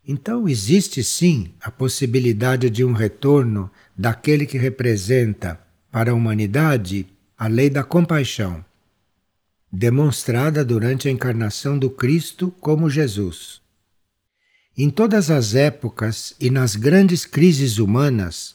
Então, 0.06 0.48
existe 0.48 1.02
sim 1.02 1.52
a 1.60 1.72
possibilidade 1.72 2.70
de 2.70 2.84
um 2.84 2.92
retorno 2.92 3.68
daquele 3.98 4.46
que 4.46 4.56
representa 4.56 5.60
para 5.90 6.12
a 6.12 6.14
humanidade 6.14 7.04
a 7.36 7.48
lei 7.48 7.68
da 7.68 7.82
compaixão, 7.82 8.64
demonstrada 9.72 10.64
durante 10.64 11.08
a 11.08 11.10
encarnação 11.10 11.76
do 11.76 11.90
Cristo 11.90 12.54
como 12.60 12.88
Jesus. 12.88 13.60
Em 14.78 14.88
todas 14.88 15.32
as 15.32 15.56
épocas 15.56 16.32
e 16.38 16.48
nas 16.48 16.76
grandes 16.76 17.26
crises 17.26 17.78
humanas, 17.78 18.54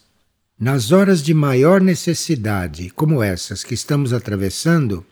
nas 0.58 0.94
horas 0.94 1.22
de 1.22 1.34
maior 1.34 1.82
necessidade, 1.82 2.90
como 2.92 3.22
essas 3.22 3.66
que 3.66 3.74
estamos 3.74 4.14
atravessando, 4.14 5.06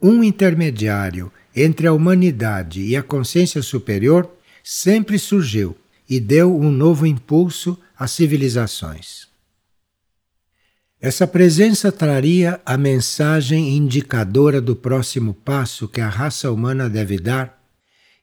um 0.00 0.22
intermediário 0.22 1.32
entre 1.54 1.86
a 1.86 1.92
humanidade 1.92 2.80
e 2.82 2.96
a 2.96 3.02
consciência 3.02 3.62
superior 3.62 4.30
sempre 4.62 5.18
surgiu 5.18 5.76
e 6.08 6.18
deu 6.20 6.58
um 6.58 6.70
novo 6.70 7.06
impulso 7.06 7.78
às 7.98 8.10
civilizações. 8.10 9.28
Essa 11.00 11.26
presença 11.26 11.90
traria 11.90 12.60
a 12.64 12.76
mensagem 12.76 13.76
indicadora 13.76 14.60
do 14.60 14.76
próximo 14.76 15.34
passo 15.34 15.88
que 15.88 16.00
a 16.00 16.08
raça 16.08 16.50
humana 16.52 16.88
deve 16.88 17.18
dar 17.18 17.60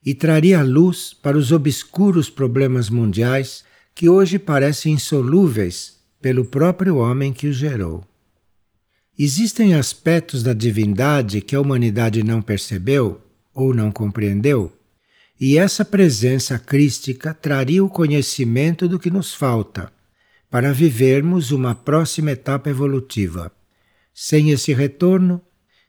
e 0.04 0.14
traria 0.14 0.62
luz 0.62 1.12
para 1.12 1.36
os 1.36 1.52
obscuros 1.52 2.30
problemas 2.30 2.88
mundiais 2.88 3.64
que 3.94 4.08
hoje 4.08 4.38
parecem 4.38 4.94
insolúveis 4.94 5.98
pelo 6.22 6.44
próprio 6.44 6.96
homem 6.96 7.34
que 7.34 7.48
os 7.48 7.56
gerou. 7.56 8.02
Existem 9.18 9.74
aspectos 9.74 10.42
da 10.42 10.52
divindade 10.52 11.40
que 11.40 11.54
a 11.54 11.60
humanidade 11.60 12.22
não 12.22 12.40
percebeu 12.40 13.20
ou 13.52 13.74
não 13.74 13.90
compreendeu, 13.90 14.72
e 15.38 15.56
essa 15.56 15.84
presença 15.84 16.58
crística 16.58 17.32
traria 17.32 17.84
o 17.84 17.88
conhecimento 17.88 18.86
do 18.86 18.98
que 18.98 19.10
nos 19.10 19.34
falta 19.34 19.92
para 20.50 20.72
vivermos 20.72 21.50
uma 21.50 21.74
próxima 21.74 22.32
etapa 22.32 22.68
evolutiva. 22.68 23.52
Sem 24.12 24.50
esse 24.50 24.74
retorno, 24.74 25.40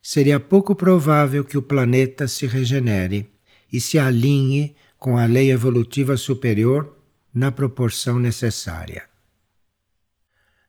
seria 0.01 0.39
pouco 0.39 0.75
provável 0.75 1.43
que 1.43 1.57
o 1.57 1.61
planeta 1.61 2.27
se 2.27 2.45
regenere 2.45 3.29
e 3.71 3.81
se 3.81 3.99
alinhe 3.99 4.75
com 4.97 5.17
a 5.17 5.25
lei 5.25 5.51
evolutiva 5.51 6.15
superior 6.15 6.97
na 7.33 7.51
proporção 7.51 8.19
necessária. 8.19 9.10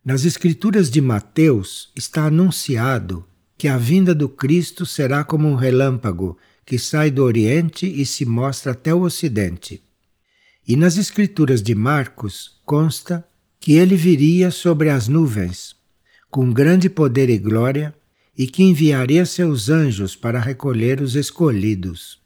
Nas 0.05 0.24
Escrituras 0.24 0.90
de 0.90 1.00
Mateus 1.00 1.92
está 1.94 2.24
anunciado 2.24 3.24
que 3.57 3.68
a 3.68 3.78
vinda 3.78 4.12
do 4.12 4.28
Cristo 4.28 4.84
será 4.84 5.22
como 5.22 5.46
um 5.46 5.55
relâmpago 5.55 6.36
que 6.66 6.76
sai 6.76 7.09
do 7.09 7.22
Oriente 7.22 7.86
e 7.86 8.05
se 8.05 8.26
mostra 8.26 8.72
até 8.72 8.92
o 8.92 9.03
Ocidente. 9.03 9.80
E 10.66 10.74
nas 10.74 10.96
Escrituras 10.96 11.62
de 11.62 11.72
Marcos 11.72 12.61
consta 12.64 13.24
que 13.61 13.74
ele 13.74 13.94
viria 13.94 14.50
sobre 14.50 14.90
as 14.90 15.07
nuvens, 15.07 15.76
com 16.28 16.53
grande 16.53 16.90
poder 16.90 17.30
e 17.30 17.38
glória, 17.38 17.94
e 18.36 18.48
que 18.48 18.64
enviaria 18.64 19.24
seus 19.24 19.68
anjos 19.68 20.16
para 20.16 20.40
recolher 20.40 21.00
os 21.00 21.14
escolhidos. 21.14 22.20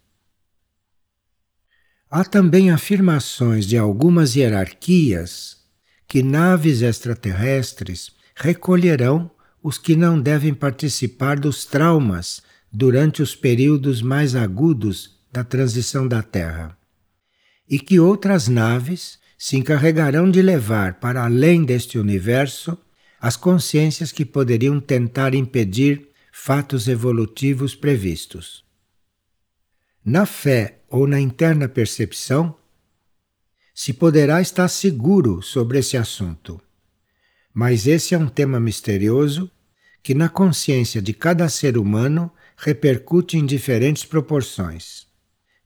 Há 2.09 2.25
também 2.25 2.71
afirmações 2.71 3.67
de 3.67 3.77
algumas 3.77 4.35
hierarquias 4.35 5.56
que 6.07 6.23
naves 6.23 6.83
extraterrestres 6.83 8.13
recolherão 8.35 9.31
os 9.63 9.79
que 9.79 9.97
não 9.97 10.21
devem 10.21 10.55
participar 10.55 11.39
dos 11.39 11.65
traumas 11.65 12.43
durante 12.71 13.23
os 13.23 13.35
períodos 13.35 14.03
mais 14.03 14.37
agudos 14.37 15.19
da 15.33 15.43
transição 15.43 16.07
da 16.07 16.23
Terra, 16.23 16.77
e 17.69 17.79
que 17.79 17.99
outras 17.99 18.49
naves 18.49 19.19
se 19.39 19.57
encarregarão 19.57 20.31
de 20.31 20.41
levar 20.41 20.95
para 20.95 21.25
além 21.25 21.65
deste 21.65 21.99
universo 21.99 22.79
as 23.21 23.37
consciências 23.37 24.13
que 24.13 24.25
poderiam 24.25 24.79
tentar 24.79 25.35
impedir 25.35 26.09
fatos 26.33 26.87
evolutivos 26.87 27.75
previstos. 27.75 28.65
Na 30.05 30.25
fé 30.25 30.79
ou 30.89 31.07
na 31.07 31.21
interna 31.21 31.69
percepção, 31.69 32.55
se 33.77 33.93
poderá 33.93 34.41
estar 34.41 34.69
seguro 34.69 35.43
sobre 35.43 35.79
esse 35.81 35.99
assunto. 35.99 36.59
Mas 37.53 37.87
esse 37.87 38.15
é 38.15 38.19
um 38.19 38.27
tema 38.27 38.59
misterioso 38.59 39.51
que, 40.03 40.15
na 40.15 40.31
consciência 40.31 41.03
de 41.03 41.13
cada 41.13 41.47
ser 41.51 41.77
humano, 41.77 42.33
repercute 42.57 43.37
em 43.37 43.45
diferentes 43.45 44.03
proporções. 44.03 45.07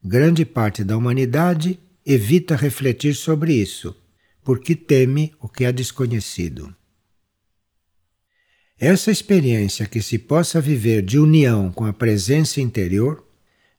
Grande 0.02 0.44
parte 0.44 0.82
da 0.82 0.96
humanidade 0.96 1.78
evita 2.04 2.56
refletir 2.56 3.14
sobre 3.14 3.54
isso, 3.54 3.94
porque 4.42 4.74
teme 4.74 5.32
o 5.38 5.48
que 5.48 5.64
é 5.64 5.70
desconhecido. 5.70 6.74
Essa 8.76 9.12
experiência 9.12 9.86
que 9.86 10.02
se 10.02 10.18
possa 10.18 10.60
viver 10.60 11.02
de 11.02 11.16
união 11.16 11.70
com 11.70 11.84
a 11.84 11.92
presença 11.92 12.60
interior 12.60 13.24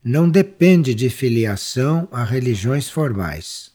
não 0.01 0.29
depende 0.29 0.95
de 0.95 1.09
filiação 1.09 2.07
a 2.13 2.23
religiões 2.23 2.89
formais. 2.89 3.70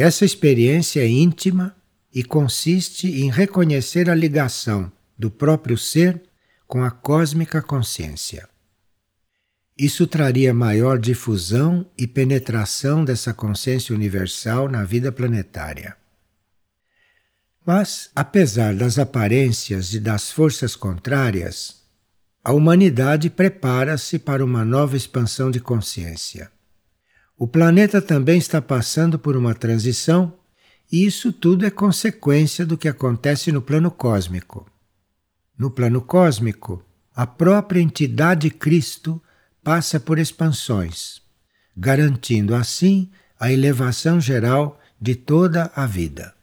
Essa 0.00 0.24
experiência 0.24 1.00
é 1.00 1.08
íntima 1.08 1.74
e 2.14 2.22
consiste 2.22 3.20
em 3.20 3.32
reconhecer 3.32 4.08
a 4.08 4.14
ligação 4.14 4.92
do 5.18 5.28
próprio 5.28 5.76
ser 5.76 6.22
com 6.68 6.84
a 6.84 6.90
cósmica 6.92 7.60
consciência. 7.60 8.48
Isso 9.76 10.06
traria 10.06 10.54
maior 10.54 11.00
difusão 11.00 11.84
e 11.98 12.06
penetração 12.06 13.04
dessa 13.04 13.34
consciência 13.34 13.92
universal 13.92 14.68
na 14.68 14.84
vida 14.84 15.10
planetária. 15.10 15.96
Mas, 17.66 18.08
apesar 18.14 18.76
das 18.76 19.00
aparências 19.00 19.94
e 19.94 19.98
das 19.98 20.30
forças 20.30 20.76
contrárias, 20.76 21.82
a 22.44 22.52
humanidade 22.52 23.28
prepara-se 23.28 24.16
para 24.16 24.44
uma 24.44 24.64
nova 24.64 24.96
expansão 24.96 25.50
de 25.50 25.58
consciência. 25.58 26.52
O 27.38 27.46
planeta 27.46 28.02
também 28.02 28.36
está 28.36 28.60
passando 28.60 29.16
por 29.16 29.36
uma 29.36 29.54
transição, 29.54 30.34
e 30.90 31.06
isso 31.06 31.32
tudo 31.32 31.64
é 31.64 31.70
consequência 31.70 32.66
do 32.66 32.76
que 32.76 32.88
acontece 32.88 33.52
no 33.52 33.62
plano 33.62 33.92
cósmico. 33.92 34.66
No 35.56 35.70
plano 35.70 36.00
cósmico, 36.00 36.84
a 37.14 37.28
própria 37.28 37.80
entidade 37.80 38.50
Cristo 38.50 39.22
passa 39.62 40.00
por 40.00 40.18
expansões, 40.18 41.22
garantindo 41.76 42.56
assim 42.56 43.08
a 43.38 43.52
elevação 43.52 44.20
geral 44.20 44.80
de 45.00 45.14
toda 45.14 45.70
a 45.76 45.86
vida. 45.86 46.34